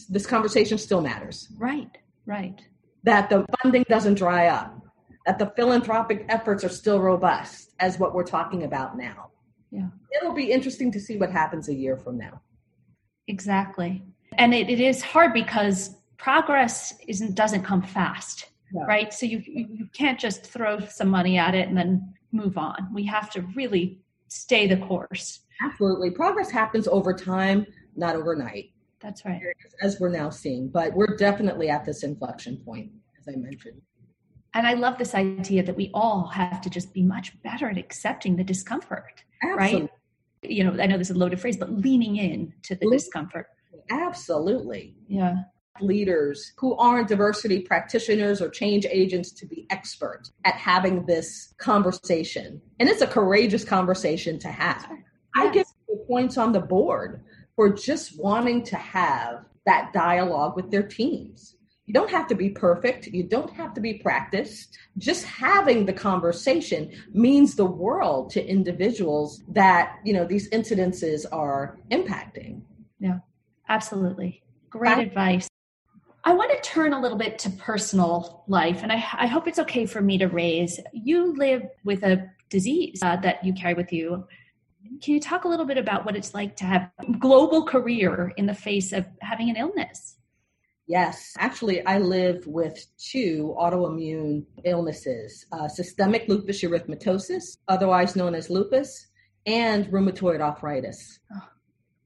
this 0.09 0.25
conversation 0.25 0.77
still 0.77 1.01
matters. 1.01 1.47
Right, 1.57 1.97
right. 2.25 2.59
That 3.03 3.29
the 3.29 3.45
funding 3.61 3.85
doesn't 3.87 4.15
dry 4.15 4.47
up, 4.47 4.81
that 5.25 5.37
the 5.37 5.51
philanthropic 5.55 6.25
efforts 6.29 6.63
are 6.63 6.69
still 6.69 6.99
robust, 6.99 7.73
as 7.79 7.99
what 7.99 8.15
we're 8.15 8.23
talking 8.23 8.63
about 8.63 8.97
now. 8.97 9.29
Yeah. 9.71 9.87
It'll 10.19 10.33
be 10.33 10.51
interesting 10.51 10.91
to 10.93 10.99
see 10.99 11.17
what 11.17 11.31
happens 11.31 11.69
a 11.69 11.73
year 11.73 11.97
from 11.97 12.17
now. 12.17 12.41
Exactly. 13.27 14.03
And 14.37 14.53
it, 14.53 14.69
it 14.69 14.79
is 14.79 15.01
hard 15.03 15.33
because 15.33 15.95
progress 16.17 16.93
isn't 17.07 17.35
doesn't 17.35 17.63
come 17.63 17.81
fast 17.81 18.49
yeah. 18.73 18.85
right? 18.85 19.13
So 19.13 19.25
you 19.25 19.41
you 19.45 19.87
can't 19.93 20.19
just 20.19 20.45
throw 20.45 20.79
some 20.79 21.09
money 21.09 21.37
at 21.37 21.55
it 21.55 21.67
and 21.67 21.77
then 21.77 22.13
move 22.31 22.57
on. 22.57 22.89
We 22.93 23.05
have 23.05 23.29
to 23.31 23.41
really 23.55 23.99
stay 24.27 24.67
the 24.67 24.77
course. 24.77 25.41
Absolutely. 25.63 26.11
Progress 26.11 26.51
happens 26.51 26.87
over 26.87 27.13
time, 27.13 27.65
not 27.95 28.15
overnight. 28.15 28.71
That's 28.99 29.25
right. 29.25 29.41
As 29.81 29.99
we're 29.99 30.09
now 30.09 30.29
seeing, 30.29 30.69
but 30.69 30.93
we're 30.93 31.15
definitely 31.17 31.69
at 31.69 31.85
this 31.85 32.03
inflection 32.03 32.57
point, 32.57 32.91
as 33.19 33.33
I 33.33 33.37
mentioned. 33.37 33.81
And 34.53 34.65
I 34.65 34.73
love 34.73 34.97
this 34.97 35.13
idea 35.13 35.63
that 35.63 35.75
we 35.75 35.91
all 35.93 36.27
have 36.27 36.61
to 36.61 36.69
just 36.69 36.93
be 36.93 37.03
much 37.03 37.39
better 37.43 37.69
at 37.69 37.77
accepting 37.77 38.35
the 38.35 38.43
discomfort, 38.43 39.23
Absolutely. 39.43 39.81
right? 39.81 39.89
You 40.41 40.63
know, 40.63 40.81
I 40.81 40.87
know 40.87 40.97
this 40.97 41.09
is 41.09 41.15
a 41.15 41.19
loaded 41.19 41.39
phrase, 41.39 41.57
but 41.57 41.71
leaning 41.71 42.17
in 42.17 42.53
to 42.63 42.75
the 42.75 42.89
discomfort. 42.89 43.47
Absolutely. 43.89 44.95
Yeah 45.07 45.43
leaders 45.81 46.53
who 46.57 46.75
aren't 46.77 47.07
diversity 47.07 47.59
practitioners 47.59 48.41
or 48.41 48.49
change 48.49 48.85
agents 48.89 49.31
to 49.31 49.45
be 49.45 49.65
expert 49.69 50.29
at 50.45 50.55
having 50.55 51.05
this 51.05 51.53
conversation. 51.57 52.61
And 52.79 52.89
it's 52.89 53.01
a 53.01 53.07
courageous 53.07 53.63
conversation 53.63 54.39
to 54.39 54.47
have. 54.49 54.87
Yes. 54.89 54.99
I 55.35 55.51
give 55.51 55.65
points 56.07 56.37
on 56.37 56.51
the 56.51 56.59
board 56.59 57.23
for 57.55 57.69
just 57.69 58.19
wanting 58.19 58.63
to 58.63 58.75
have 58.75 59.45
that 59.65 59.91
dialogue 59.93 60.55
with 60.55 60.71
their 60.71 60.83
teams. 60.83 61.55
You 61.85 61.93
don't 61.93 62.11
have 62.11 62.27
to 62.27 62.35
be 62.35 62.49
perfect. 62.49 63.07
You 63.07 63.23
don't 63.23 63.51
have 63.51 63.73
to 63.75 63.81
be 63.81 63.95
practiced. 63.95 64.77
Just 64.97 65.25
having 65.25 65.85
the 65.85 65.93
conversation 65.93 66.91
means 67.13 67.55
the 67.55 67.65
world 67.65 68.29
to 68.31 68.45
individuals 68.45 69.41
that, 69.53 69.97
you 70.03 70.13
know, 70.13 70.25
these 70.25 70.49
incidences 70.49 71.25
are 71.31 71.77
impacting. 71.91 72.61
Yeah, 72.99 73.19
absolutely. 73.69 74.43
Great 74.69 74.99
advice. 74.99 75.47
I 76.27 76.33
want 76.33 76.51
to 76.51 76.69
turn 76.69 76.91
a 76.91 76.99
little 76.99 77.17
bit 77.17 77.39
to 77.39 77.49
personal 77.51 78.43
life, 78.49 78.83
and 78.83 78.91
I, 78.91 78.95
I 79.13 79.27
hope 79.27 79.47
it's 79.47 79.59
okay 79.59 79.85
for 79.85 80.01
me 80.01 80.17
to 80.17 80.27
raise. 80.27 80.77
You 80.91 81.33
live 81.37 81.61
with 81.85 82.03
a 82.03 82.29
disease 82.49 82.99
uh, 83.01 83.15
that 83.21 83.45
you 83.45 83.53
carry 83.53 83.75
with 83.75 83.93
you. 83.93 84.27
Can 85.01 85.13
you 85.13 85.21
talk 85.21 85.45
a 85.45 85.47
little 85.47 85.65
bit 85.65 85.77
about 85.77 86.05
what 86.05 86.17
it's 86.17 86.33
like 86.33 86.57
to 86.57 86.65
have 86.65 86.91
a 86.99 87.13
global 87.13 87.65
career 87.65 88.33
in 88.35 88.45
the 88.45 88.53
face 88.53 88.91
of 88.91 89.05
having 89.21 89.49
an 89.49 89.55
illness? 89.55 90.17
Yes, 90.85 91.33
actually, 91.39 91.85
I 91.85 91.99
live 91.99 92.45
with 92.45 92.85
two 92.97 93.55
autoimmune 93.57 94.43
illnesses 94.65 95.45
uh, 95.53 95.69
systemic 95.69 96.27
lupus 96.27 96.61
erythematosus, 96.61 97.55
otherwise 97.69 98.17
known 98.17 98.35
as 98.35 98.49
lupus, 98.49 99.07
and 99.45 99.85
rheumatoid 99.85 100.41
arthritis. 100.41 101.19
Oh. 101.33 101.47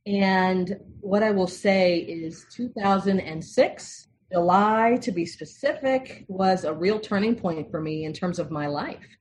And 0.06 0.80
what 1.00 1.24
I 1.24 1.32
will 1.32 1.48
say 1.48 1.98
is 1.98 2.46
2006 2.56 4.08
July, 4.32 4.98
to 5.02 5.12
be 5.12 5.26
specific, 5.26 6.26
was 6.28 6.64
a 6.64 6.74
real 6.74 7.00
turning 7.00 7.36
point 7.36 7.70
for 7.70 7.82
me 7.82 8.06
in 8.06 8.14
terms 8.14 8.40
of 8.40 8.52
my 8.52 8.68
life. 8.68 9.18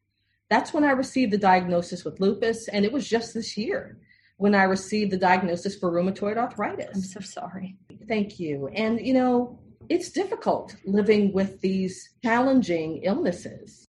That's 0.48 0.72
when 0.72 0.84
I 0.84 0.90
received 0.90 1.32
the 1.32 1.38
diagnosis 1.38 2.04
with 2.04 2.20
lupus, 2.20 2.68
and 2.68 2.84
it 2.84 2.92
was 2.92 3.08
just 3.08 3.34
this 3.34 3.56
year 3.56 3.98
when 4.36 4.54
I 4.54 4.62
received 4.62 5.10
the 5.10 5.18
diagnosis 5.18 5.76
for 5.76 5.92
rheumatoid 5.92 6.36
arthritis. 6.38 6.88
I'm 6.94 7.02
so 7.02 7.20
sorry. 7.20 7.76
Thank 8.08 8.40
you. 8.40 8.68
And, 8.68 8.98
you 8.98 9.12
know, 9.12 9.58
it's 9.88 10.10
difficult 10.10 10.76
living 10.84 11.32
with 11.32 11.60
these 11.60 12.10
challenging 12.22 13.02
illnesses. 13.02 13.88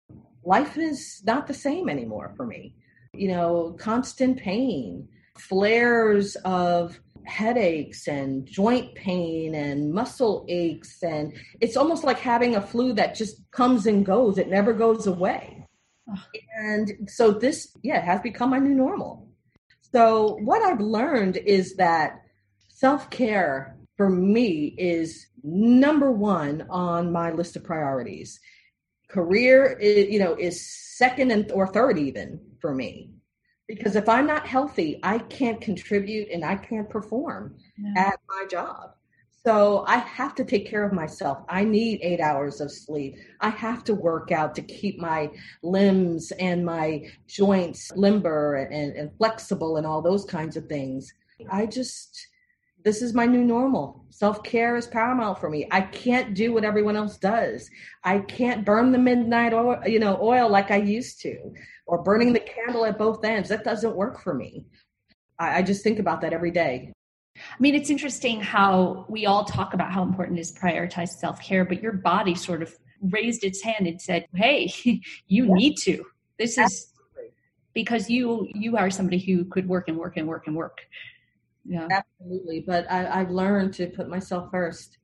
Life 0.45 0.77
is 0.77 1.21
not 1.25 1.47
the 1.47 1.53
same 1.53 1.89
anymore 1.89 2.33
for 2.37 2.45
me. 2.45 2.75
You 3.13 3.29
know, 3.29 3.75
constant 3.77 4.39
pain, 4.39 5.09
flares 5.37 6.35
of 6.37 6.99
headaches 7.27 8.07
and 8.07 8.45
joint 8.45 8.95
pain 8.95 9.55
and 9.55 9.91
muscle 9.91 10.45
aches. 10.47 11.03
And 11.03 11.33
it's 11.61 11.77
almost 11.77 12.03
like 12.03 12.19
having 12.19 12.55
a 12.55 12.61
flu 12.61 12.93
that 12.93 13.15
just 13.15 13.41
comes 13.51 13.85
and 13.85 14.05
goes. 14.05 14.37
It 14.37 14.49
never 14.49 14.73
goes 14.73 15.07
away. 15.07 15.65
And 16.57 17.09
so 17.09 17.31
this 17.31 17.75
yeah 17.83 17.99
has 17.99 18.21
become 18.21 18.51
my 18.51 18.59
new 18.59 18.73
normal. 18.73 19.27
So 19.91 20.37
what 20.41 20.61
i've 20.61 20.79
learned 20.79 21.37
is 21.37 21.75
that 21.75 22.21
self-care 22.69 23.77
for 23.97 24.09
me 24.09 24.75
is 24.77 25.27
number 25.43 26.11
one 26.11 26.65
on 26.69 27.11
my 27.11 27.31
list 27.31 27.55
of 27.55 27.63
priorities. 27.63 28.39
Career 29.09 29.77
is, 29.79 30.09
you 30.09 30.19
know 30.19 30.35
is 30.35 30.65
second 30.97 31.31
and 31.31 31.51
or 31.51 31.67
third 31.67 31.97
even 31.97 32.39
for 32.61 32.73
me 32.73 33.11
because 33.67 33.95
if 33.95 34.07
I'm 34.07 34.25
not 34.25 34.47
healthy, 34.47 34.99
I 35.03 35.19
can't 35.19 35.59
contribute 35.59 36.29
and 36.29 36.43
I 36.43 36.55
can't 36.55 36.89
perform 36.89 37.55
yeah. 37.77 38.07
at 38.09 38.19
my 38.29 38.45
job. 38.49 38.93
So 39.45 39.85
I 39.87 39.97
have 39.97 40.35
to 40.35 40.43
take 40.43 40.67
care 40.67 40.83
of 40.83 40.91
myself. 40.91 41.39
I 41.47 41.63
need 41.63 42.01
eight 42.01 42.19
hours 42.19 42.59
of 42.59 42.69
sleep. 42.69 43.15
I 43.39 43.49
have 43.49 43.83
to 43.85 43.95
work 43.95 44.31
out 44.31 44.53
to 44.55 44.61
keep 44.61 44.99
my 44.99 45.31
limbs 45.63 46.31
and 46.31 46.65
my 46.65 47.09
joints 47.27 47.91
limber 47.95 48.55
and, 48.55 48.95
and 48.97 49.09
flexible 49.17 49.77
and 49.77 49.87
all 49.87 50.01
those 50.01 50.25
kinds 50.25 50.57
of 50.57 50.67
things. 50.67 51.13
I 51.49 51.65
just, 51.65 52.27
this 52.87 53.01
is 53.01 53.13
my 53.13 53.25
new 53.25 53.43
normal. 53.43 54.05
Self 54.11 54.41
care 54.43 54.77
is 54.77 54.87
paramount 54.87 55.39
for 55.39 55.49
me. 55.49 55.67
I 55.71 55.81
can't 55.81 56.33
do 56.33 56.53
what 56.53 56.63
everyone 56.63 56.95
else 56.95 57.17
does. 57.17 57.69
I 58.01 58.19
can't 58.19 58.63
burn 58.63 58.93
the 58.93 58.97
midnight 58.97 59.53
oil, 59.53 59.81
you 59.85 59.99
know, 59.99 60.17
oil 60.21 60.49
like 60.49 60.71
I 60.71 60.77
used 60.77 61.19
to 61.23 61.53
or 61.85 62.01
burning 62.01 62.31
the 62.31 62.39
candle 62.39 62.85
at 62.85 62.97
both 62.97 63.25
ends. 63.25 63.49
That 63.49 63.65
doesn't 63.65 63.93
work 63.93 64.21
for 64.21 64.33
me. 64.33 64.67
I, 65.37 65.57
I 65.57 65.61
just 65.63 65.83
think 65.83 65.99
about 65.99 66.21
that 66.21 66.31
every 66.31 66.51
day. 66.51 66.93
I 67.35 67.59
mean, 67.59 67.75
it's 67.75 67.89
interesting 67.89 68.39
how 68.39 69.05
we 69.09 69.25
all 69.25 69.43
talk 69.43 69.73
about 69.73 69.91
how 69.91 70.01
important 70.01 70.39
it 70.39 70.41
is 70.41 70.51
to 70.53 70.59
prioritize 70.61 71.09
self 71.09 71.41
care, 71.41 71.65
but 71.65 71.83
your 71.83 71.91
body 71.91 72.35
sort 72.35 72.61
of 72.61 72.73
raised 73.01 73.43
its 73.43 73.61
hand 73.61 73.85
and 73.85 74.01
said, 74.01 74.27
"Hey, 74.33 74.71
you 74.85 75.01
yeah. 75.27 75.53
need 75.53 75.75
to. 75.83 76.05
This 76.39 76.57
is 76.57 76.93
because 77.73 78.09
you 78.09 78.47
you 78.53 78.77
are 78.77 78.89
somebody 78.89 79.19
who 79.19 79.43
could 79.43 79.67
work 79.67 79.89
and 79.89 79.97
work 79.97 80.15
and 80.15 80.25
work 80.25 80.47
and 80.47 80.55
work." 80.55 80.79
Yeah, 81.67 81.87
absolutely. 81.91 82.63
But 82.65 82.89
I, 82.89 83.21
I've 83.21 83.29
learned 83.29 83.73
to 83.75 83.87
put 83.87 84.09
myself 84.09 84.49
first. 84.51 84.97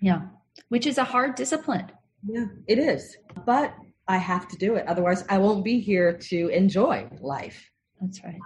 Yeah, 0.00 0.22
which 0.68 0.86
is 0.86 0.98
a 0.98 1.04
hard 1.04 1.34
discipline. 1.34 1.92
Yeah, 2.26 2.46
it 2.66 2.78
is. 2.78 3.16
But 3.44 3.74
I 4.08 4.16
have 4.16 4.48
to 4.48 4.56
do 4.56 4.74
it. 4.74 4.86
Otherwise, 4.88 5.24
I 5.28 5.38
won't 5.38 5.64
be 5.64 5.80
here 5.80 6.12
to 6.30 6.48
enjoy 6.48 7.08
life. 7.20 7.70
That's 8.00 8.22
right. 8.24 8.38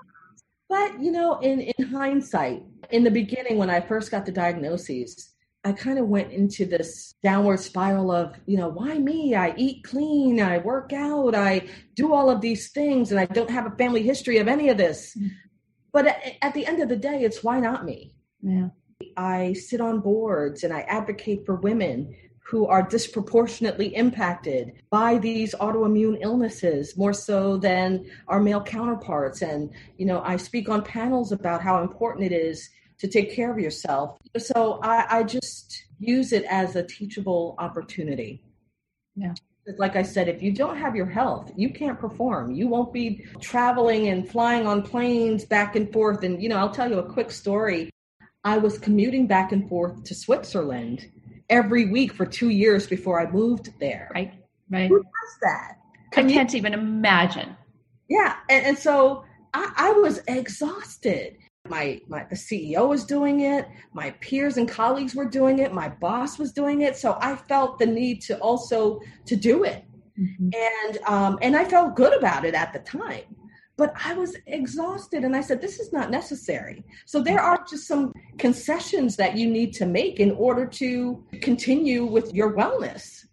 But, 0.68 1.00
you 1.00 1.12
know, 1.12 1.38
in, 1.40 1.60
in 1.60 1.86
hindsight, 1.86 2.62
in 2.90 3.04
the 3.04 3.10
beginning, 3.10 3.56
when 3.56 3.70
I 3.70 3.80
first 3.80 4.10
got 4.10 4.26
the 4.26 4.32
diagnoses, 4.32 5.32
I 5.64 5.72
kind 5.72 5.98
of 5.98 6.08
went 6.08 6.32
into 6.32 6.64
this 6.64 7.14
downward 7.22 7.60
spiral 7.60 8.10
of, 8.10 8.36
you 8.46 8.56
know, 8.56 8.68
why 8.68 8.98
me? 8.98 9.34
I 9.34 9.54
eat 9.56 9.84
clean, 9.84 10.40
I 10.40 10.58
work 10.58 10.92
out, 10.92 11.34
I 11.34 11.68
do 11.94 12.12
all 12.12 12.30
of 12.30 12.40
these 12.40 12.70
things, 12.70 13.10
and 13.10 13.18
I 13.18 13.26
don't 13.26 13.50
have 13.50 13.66
a 13.66 13.76
family 13.76 14.02
history 14.02 14.38
of 14.38 14.48
any 14.48 14.68
of 14.68 14.76
this. 14.76 15.16
Mm-hmm. 15.16 15.28
But 15.96 16.08
at, 16.08 16.22
at 16.42 16.52
the 16.52 16.66
end 16.66 16.82
of 16.82 16.90
the 16.90 16.96
day, 16.96 17.22
it's 17.22 17.42
why 17.42 17.58
not 17.58 17.86
me? 17.86 18.14
Yeah. 18.42 18.68
I 19.16 19.54
sit 19.54 19.80
on 19.80 20.00
boards 20.00 20.62
and 20.62 20.70
I 20.70 20.80
advocate 20.80 21.46
for 21.46 21.54
women 21.54 22.14
who 22.46 22.66
are 22.66 22.82
disproportionately 22.82 23.96
impacted 23.96 24.74
by 24.90 25.16
these 25.16 25.54
autoimmune 25.54 26.18
illnesses 26.20 26.98
more 26.98 27.14
so 27.14 27.56
than 27.56 28.04
our 28.28 28.40
male 28.40 28.62
counterparts 28.62 29.42
and 29.42 29.72
you 29.96 30.06
know 30.06 30.22
i 30.22 30.36
speak 30.36 30.68
on 30.68 30.80
panels 30.80 31.32
about 31.32 31.60
how 31.60 31.82
important 31.82 32.24
it 32.24 32.32
is 32.32 32.70
to 32.98 33.08
take 33.08 33.34
care 33.34 33.50
of 33.50 33.58
yourself 33.58 34.16
so 34.38 34.78
i, 34.84 35.18
I 35.18 35.22
just 35.24 35.86
use 35.98 36.32
it 36.32 36.44
as 36.44 36.76
a 36.76 36.84
teachable 36.84 37.56
opportunity 37.58 38.44
yeah 39.16 39.34
like 39.78 39.96
I 39.96 40.02
said, 40.02 40.28
if 40.28 40.42
you 40.42 40.52
don't 40.52 40.76
have 40.76 40.94
your 40.94 41.06
health, 41.06 41.52
you 41.56 41.70
can't 41.72 41.98
perform. 41.98 42.52
You 42.52 42.68
won't 42.68 42.92
be 42.92 43.24
traveling 43.40 44.08
and 44.08 44.28
flying 44.28 44.66
on 44.66 44.82
planes 44.82 45.44
back 45.44 45.76
and 45.76 45.92
forth. 45.92 46.22
And, 46.22 46.42
you 46.42 46.48
know, 46.48 46.56
I'll 46.56 46.70
tell 46.70 46.88
you 46.88 46.98
a 46.98 47.12
quick 47.12 47.30
story. 47.30 47.90
I 48.44 48.58
was 48.58 48.78
commuting 48.78 49.26
back 49.26 49.52
and 49.52 49.68
forth 49.68 50.04
to 50.04 50.14
Switzerland 50.14 51.10
every 51.50 51.90
week 51.90 52.12
for 52.12 52.26
two 52.26 52.50
years 52.50 52.86
before 52.86 53.20
I 53.20 53.30
moved 53.30 53.72
there. 53.80 54.10
Right, 54.14 54.32
right. 54.70 54.88
Who 54.88 54.98
does 54.98 55.38
that? 55.42 55.78
I 56.16 56.22
can't 56.22 56.54
even 56.54 56.72
imagine. 56.72 57.56
Yeah, 58.08 58.36
and, 58.48 58.66
and 58.66 58.78
so 58.78 59.24
I, 59.52 59.72
I 59.76 59.92
was 59.92 60.20
exhausted. 60.28 61.36
My, 61.68 62.00
my 62.08 62.24
the 62.24 62.36
CEO 62.36 62.88
was 62.88 63.04
doing 63.04 63.40
it. 63.40 63.68
My 63.92 64.10
peers 64.20 64.56
and 64.56 64.68
colleagues 64.68 65.14
were 65.14 65.28
doing 65.28 65.58
it. 65.58 65.72
My 65.72 65.88
boss 65.88 66.38
was 66.38 66.52
doing 66.52 66.82
it. 66.82 66.96
So 66.96 67.18
I 67.20 67.36
felt 67.36 67.78
the 67.78 67.86
need 67.86 68.22
to 68.22 68.38
also 68.38 69.00
to 69.26 69.36
do 69.36 69.64
it, 69.64 69.84
mm-hmm. 70.18 70.48
and 70.54 70.98
um, 71.06 71.38
and 71.42 71.56
I 71.56 71.64
felt 71.64 71.96
good 71.96 72.16
about 72.16 72.44
it 72.44 72.54
at 72.54 72.72
the 72.72 72.80
time 72.80 73.36
but 73.76 73.92
I 74.02 74.14
was 74.14 74.36
exhausted 74.46 75.24
and 75.24 75.36
I 75.36 75.42
said, 75.42 75.60
this 75.60 75.78
is 75.78 75.92
not 75.92 76.10
necessary. 76.10 76.82
So 77.04 77.20
there 77.20 77.40
are 77.40 77.64
just 77.68 77.86
some 77.86 78.12
concessions 78.38 79.16
that 79.16 79.36
you 79.36 79.48
need 79.50 79.74
to 79.74 79.86
make 79.86 80.18
in 80.18 80.32
order 80.32 80.66
to 80.66 81.24
continue 81.42 82.06
with 82.06 82.32
your 82.32 82.56
wellness. 82.56 83.26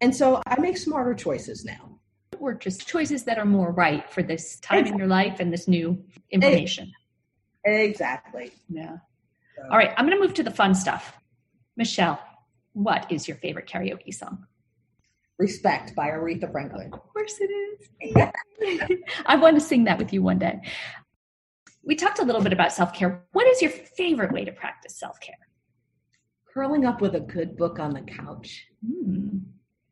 And 0.00 0.14
so 0.14 0.40
I 0.46 0.60
make 0.60 0.76
smarter 0.76 1.14
choices 1.14 1.64
now. 1.64 1.98
Or 2.38 2.54
just 2.54 2.86
choices 2.86 3.24
that 3.24 3.38
are 3.38 3.44
more 3.44 3.72
right 3.72 4.08
for 4.12 4.22
this 4.22 4.60
time 4.60 4.80
exactly. 4.80 4.92
in 4.92 4.98
your 4.98 5.08
life 5.08 5.40
and 5.40 5.52
this 5.52 5.66
new 5.66 6.04
information. 6.30 6.92
Exactly. 7.68 8.52
Yeah. 8.68 8.98
So. 9.56 9.62
All 9.70 9.78
right, 9.78 9.92
I'm 9.96 10.06
going 10.06 10.16
to 10.16 10.24
move 10.24 10.34
to 10.34 10.42
the 10.42 10.50
fun 10.50 10.74
stuff. 10.74 11.12
Michelle, 11.76 12.20
what 12.72 13.10
is 13.10 13.28
your 13.28 13.36
favorite 13.36 13.68
karaoke 13.68 14.14
song? 14.14 14.46
Respect 15.38 15.94
by 15.94 16.08
Aretha 16.08 16.50
Franklin. 16.50 16.92
Of 16.92 17.00
course 17.12 17.36
it 17.40 17.50
is. 17.50 18.90
I 19.26 19.36
want 19.36 19.56
to 19.56 19.60
sing 19.60 19.84
that 19.84 19.98
with 19.98 20.12
you 20.12 20.22
one 20.22 20.38
day. 20.38 20.60
We 21.84 21.94
talked 21.94 22.18
a 22.18 22.24
little 22.24 22.42
bit 22.42 22.52
about 22.52 22.72
self 22.72 22.92
care. 22.92 23.24
What 23.32 23.46
is 23.46 23.62
your 23.62 23.70
favorite 23.70 24.32
way 24.32 24.44
to 24.44 24.52
practice 24.52 24.98
self 24.98 25.20
care? 25.20 25.36
Curling 26.52 26.84
up 26.84 27.00
with 27.00 27.14
a 27.14 27.20
good 27.20 27.56
book 27.56 27.78
on 27.78 27.94
the 27.94 28.00
couch. 28.00 28.66
Mm, 28.84 29.42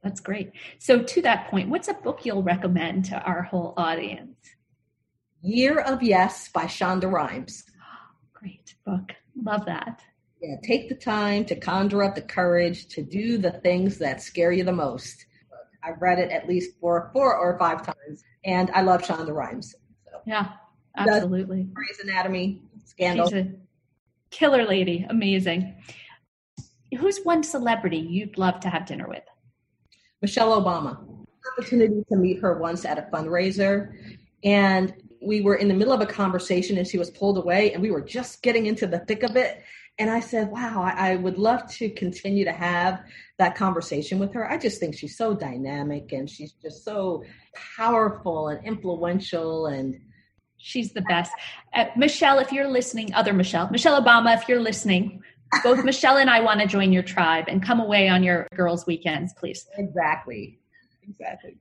that's 0.03 0.21
great. 0.21 0.51
So, 0.79 1.03
to 1.03 1.23
that 1.23 1.49
point, 1.49 1.69
what's 1.69 1.89
a 1.89 1.95
book 1.95 2.25
you'll 2.25 2.43
recommend 2.43 3.05
to 3.07 3.23
our 3.23 3.43
whole 3.43 3.73
audience? 3.77 4.37
Year 5.43 5.79
of 5.79 6.03
Yes 6.03 6.49
by 6.49 6.65
Shonda 6.65 7.11
Rhimes. 7.11 7.66
Book. 8.87 9.13
Love 9.43 9.67
that. 9.67 10.03
Yeah, 10.41 10.57
take 10.63 10.89
the 10.89 10.95
time 10.95 11.45
to 11.47 11.57
conjure 11.57 12.05
up 12.05 12.15
the 12.15 12.23
courage 12.23 12.87
to 12.89 13.03
do 13.03 13.37
the 13.37 13.51
things 13.51 13.99
that 13.99 14.23
scare 14.23 14.53
you 14.53 14.65
the 14.65 14.73
most. 14.73 15.27
I've 15.83 16.01
read 16.01 16.19
it 16.19 16.31
at 16.31 16.49
least 16.49 16.79
four, 16.81 17.11
four 17.13 17.37
or 17.37 17.59
five 17.59 17.85
times, 17.85 18.23
and 18.45 18.71
I 18.71 18.83
love 18.83 19.03
Shonda 19.03 19.33
Rhimes. 19.33 19.75
So. 20.05 20.19
Yeah, 20.27 20.49
absolutely. 20.97 21.65
Grey's 21.73 21.99
Anatomy, 22.03 22.63
Scandal. 22.85 23.29
She's 23.29 23.39
a 23.39 23.53
killer 24.31 24.65
lady. 24.65 25.07
Amazing. 25.09 25.77
Who's 26.99 27.19
one 27.25 27.43
celebrity 27.43 27.99
you'd 27.99 28.39
love 28.39 28.61
to 28.61 28.69
have 28.69 28.87
dinner 28.87 29.09
with? 29.09 29.25
Michelle 30.23 30.61
Obama. 30.63 30.99
Opportunity 31.53 32.05
to 32.09 32.17
meet 32.17 32.41
her 32.41 32.59
once 32.59 32.85
at 32.85 32.99
a 32.99 33.03
fundraiser, 33.13 33.93
and 34.45 34.95
we 35.21 35.41
were 35.41 35.57
in 35.57 35.69
the 35.69 35.75
middle 35.75 35.93
of 35.93 36.01
a 36.01 36.07
conversation, 36.07 36.79
and 36.79 36.87
she 36.87 36.99
was 36.99 37.11
pulled 37.11 37.39
away, 37.39 37.73
and 37.73 37.83
we 37.83 37.91
were 37.91 38.01
just 38.01 38.43
getting 38.43 38.67
into 38.67 38.87
the 38.87 39.01
thick 39.01 39.23
of 39.23 39.37
it. 39.37 39.63
And 39.99 40.11
I 40.11 40.21
said, 40.21 40.51
wow, 40.51 40.83
I, 40.83 41.13
I 41.13 41.17
would 41.17 41.39
love 41.39 41.67
to 41.75 41.89
continue 41.89 42.45
to 42.45 42.53
have 42.53 43.03
that 43.39 43.55
conversation 43.55 44.19
with 44.19 44.33
her. 44.35 44.51
I 44.51 44.59
just 44.59 44.79
think 44.79 44.95
she's 44.95 45.17
so 45.17 45.35
dynamic 45.35 46.13
and 46.13 46.29
she's 46.29 46.53
just 46.53 46.85
so 46.85 47.25
powerful 47.55 48.49
and 48.49 48.63
influential 48.65 49.67
and 49.67 49.99
she's 50.59 50.93
the 50.93 51.01
best. 51.03 51.33
Uh, 51.75 51.87
Michelle, 51.97 52.39
if 52.41 52.53
you're 52.53 52.69
listening, 52.69 53.13
other 53.15 53.33
Michelle, 53.33 53.71
Michelle 53.71 54.01
Obama, 54.03 54.37
if 54.37 54.47
you're 54.49 54.61
listening, 54.61 55.23
both 55.63 55.83
Michelle 55.91 56.19
and 56.19 56.29
I 56.29 56.41
want 56.41 56.61
to 56.61 56.67
join 56.67 56.93
your 56.93 57.03
tribe 57.03 57.47
and 57.49 57.63
come 57.63 57.81
away 57.81 58.09
on 58.09 58.23
your 58.23 58.47
girls' 58.55 58.87
weekends, 58.87 59.33
please. 59.33 59.67
Exactly. 59.79 60.59
Exactly. 61.09 61.57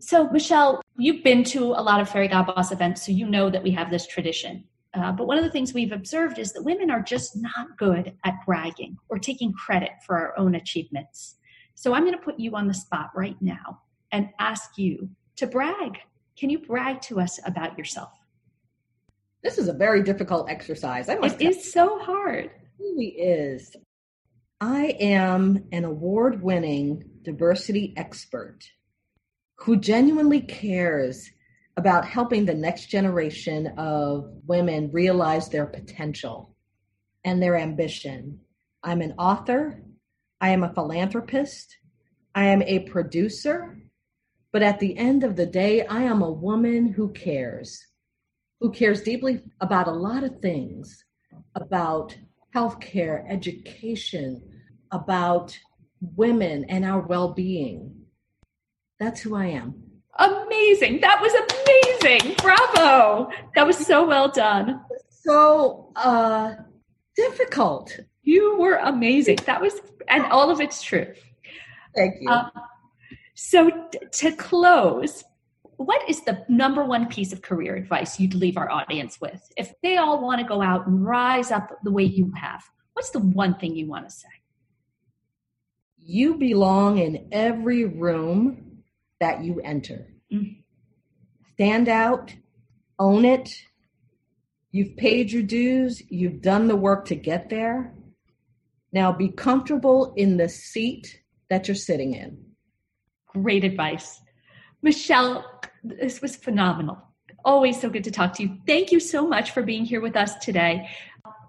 So, 0.00 0.28
Michelle, 0.30 0.80
you've 0.96 1.24
been 1.24 1.42
to 1.44 1.72
a 1.72 1.82
lot 1.82 2.00
of 2.00 2.08
Fairygodboss 2.08 2.70
events, 2.70 3.04
so 3.04 3.10
you 3.10 3.26
know 3.26 3.50
that 3.50 3.62
we 3.62 3.72
have 3.72 3.90
this 3.90 4.06
tradition. 4.06 4.64
Uh, 4.94 5.12
but 5.12 5.26
one 5.26 5.38
of 5.38 5.44
the 5.44 5.50
things 5.50 5.74
we've 5.74 5.92
observed 5.92 6.38
is 6.38 6.52
that 6.52 6.62
women 6.62 6.90
are 6.90 7.02
just 7.02 7.36
not 7.36 7.76
good 7.76 8.14
at 8.24 8.34
bragging 8.46 8.96
or 9.08 9.18
taking 9.18 9.52
credit 9.52 9.90
for 10.06 10.16
our 10.16 10.38
own 10.38 10.54
achievements. 10.54 11.36
So 11.74 11.94
I'm 11.94 12.04
going 12.04 12.16
to 12.16 12.24
put 12.24 12.38
you 12.38 12.54
on 12.56 12.68
the 12.68 12.74
spot 12.74 13.10
right 13.14 13.36
now 13.40 13.80
and 14.12 14.30
ask 14.38 14.78
you 14.78 15.10
to 15.36 15.46
brag. 15.46 15.98
Can 16.38 16.48
you 16.48 16.60
brag 16.60 17.00
to 17.02 17.20
us 17.20 17.38
about 17.44 17.76
yourself? 17.76 18.12
This 19.42 19.58
is 19.58 19.68
a 19.68 19.72
very 19.72 20.02
difficult 20.02 20.48
exercise. 20.48 21.08
I 21.08 21.16
must 21.16 21.40
it 21.40 21.44
is 21.44 21.72
so 21.72 21.98
hard. 21.98 22.46
It 22.46 22.52
really 22.80 23.08
is. 23.08 23.76
I 24.60 24.96
am 25.00 25.64
an 25.70 25.84
award 25.84 26.42
winning 26.42 27.04
diversity 27.22 27.94
expert 27.96 28.68
who 29.58 29.76
genuinely 29.76 30.40
cares 30.40 31.30
about 31.76 32.04
helping 32.04 32.44
the 32.44 32.54
next 32.54 32.86
generation 32.86 33.68
of 33.76 34.30
women 34.46 34.90
realize 34.92 35.48
their 35.48 35.66
potential 35.66 36.54
and 37.24 37.42
their 37.42 37.56
ambition. 37.56 38.40
I'm 38.82 39.00
an 39.00 39.14
author, 39.18 39.82
I 40.40 40.50
am 40.50 40.62
a 40.62 40.72
philanthropist, 40.72 41.76
I 42.34 42.46
am 42.46 42.62
a 42.62 42.80
producer, 42.80 43.76
but 44.52 44.62
at 44.62 44.78
the 44.78 44.96
end 44.96 45.24
of 45.24 45.36
the 45.36 45.46
day, 45.46 45.84
I 45.86 46.02
am 46.02 46.22
a 46.22 46.30
woman 46.30 46.92
who 46.92 47.12
cares, 47.12 47.84
who 48.60 48.70
cares 48.70 49.02
deeply 49.02 49.42
about 49.60 49.88
a 49.88 49.92
lot 49.92 50.24
of 50.24 50.40
things 50.40 51.04
about 51.54 52.16
healthcare, 52.54 53.24
education, 53.28 54.42
about 54.90 55.58
women 56.16 56.64
and 56.68 56.84
our 56.84 57.00
well 57.00 57.34
being. 57.34 57.97
That's 58.98 59.20
who 59.20 59.36
I 59.36 59.46
am. 59.46 59.74
Amazing. 60.18 61.00
That 61.00 61.20
was 61.20 61.32
amazing. 62.02 62.34
Bravo. 62.42 63.30
That 63.54 63.66
was 63.66 63.78
so 63.78 64.06
well 64.06 64.28
done. 64.28 64.80
So 65.10 65.92
uh, 65.94 66.54
difficult. 67.16 67.98
You 68.22 68.58
were 68.58 68.76
amazing. 68.76 69.38
That 69.46 69.60
was, 69.60 69.74
and 70.08 70.24
all 70.26 70.50
of 70.50 70.60
it's 70.60 70.82
true. 70.82 71.06
Thank 71.94 72.16
you. 72.20 72.28
Uh, 72.28 72.50
so, 73.34 73.70
t- 73.70 73.98
to 74.12 74.32
close, 74.32 75.22
what 75.76 76.08
is 76.10 76.22
the 76.22 76.44
number 76.48 76.84
one 76.84 77.06
piece 77.06 77.32
of 77.32 77.40
career 77.40 77.76
advice 77.76 78.18
you'd 78.18 78.34
leave 78.34 78.56
our 78.56 78.68
audience 78.68 79.20
with? 79.20 79.40
If 79.56 79.72
they 79.80 79.96
all 79.96 80.20
want 80.20 80.40
to 80.40 80.46
go 80.46 80.60
out 80.60 80.88
and 80.88 81.04
rise 81.04 81.52
up 81.52 81.70
the 81.84 81.92
way 81.92 82.02
you 82.02 82.32
have, 82.36 82.64
what's 82.94 83.10
the 83.10 83.20
one 83.20 83.54
thing 83.54 83.76
you 83.76 83.86
want 83.86 84.08
to 84.08 84.14
say? 84.14 84.28
You 85.98 86.34
belong 86.36 86.98
in 86.98 87.28
every 87.30 87.84
room 87.84 88.67
that 89.20 89.42
you 89.44 89.60
enter. 89.60 90.06
Mm. 90.32 90.62
Stand 91.54 91.88
out, 91.88 92.34
own 92.98 93.24
it. 93.24 93.50
You've 94.70 94.96
paid 94.96 95.32
your 95.32 95.42
dues, 95.42 96.02
you've 96.10 96.42
done 96.42 96.68
the 96.68 96.76
work 96.76 97.06
to 97.06 97.14
get 97.14 97.48
there. 97.48 97.94
Now 98.92 99.12
be 99.12 99.28
comfortable 99.28 100.12
in 100.16 100.36
the 100.36 100.48
seat 100.48 101.20
that 101.50 101.68
you're 101.68 101.74
sitting 101.74 102.14
in. 102.14 102.38
Great 103.26 103.64
advice. 103.64 104.20
Michelle, 104.82 105.44
this 105.82 106.20
was 106.20 106.36
phenomenal. 106.36 106.98
Always 107.44 107.80
so 107.80 107.88
good 107.88 108.04
to 108.04 108.10
talk 108.10 108.34
to 108.34 108.42
you. 108.42 108.58
Thank 108.66 108.92
you 108.92 109.00
so 109.00 109.26
much 109.26 109.52
for 109.52 109.62
being 109.62 109.84
here 109.84 110.00
with 110.00 110.16
us 110.16 110.36
today. 110.36 110.88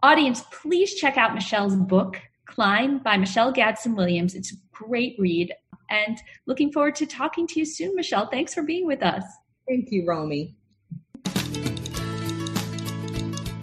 Audience, 0.01 0.43
please 0.51 0.95
check 0.95 1.17
out 1.17 1.33
Michelle's 1.33 1.75
book, 1.75 2.19
Climb 2.45 2.99
by 2.99 3.17
Michelle 3.17 3.51
Gadsden 3.51 3.95
Williams. 3.95 4.33
It's 4.33 4.53
a 4.53 4.55
great 4.71 5.15
read 5.19 5.53
and 5.89 6.21
looking 6.47 6.71
forward 6.71 6.95
to 6.95 7.05
talking 7.05 7.47
to 7.47 7.59
you 7.59 7.65
soon, 7.65 7.95
Michelle. 7.95 8.27
Thanks 8.29 8.53
for 8.53 8.63
being 8.63 8.85
with 8.85 9.03
us. 9.03 9.23
Thank 9.67 9.91
you, 9.91 10.05
Romy. 10.05 10.55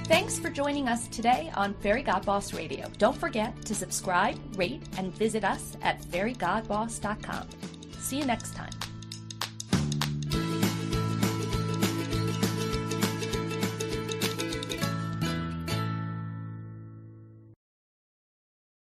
Thanks 0.08 0.38
for 0.38 0.50
joining 0.50 0.86
us 0.86 1.08
today 1.08 1.50
on 1.54 1.74
Fairygodboss 1.74 2.56
Radio. 2.56 2.88
Don't 2.98 3.16
forget 3.16 3.60
to 3.66 3.74
subscribe, 3.74 4.38
rate, 4.56 4.82
and 4.98 5.12
visit 5.12 5.42
us 5.42 5.76
at 5.82 6.00
fairygodboss.com. 6.00 7.48
See 7.98 8.18
you 8.18 8.24
next 8.24 8.54
time. 8.54 8.70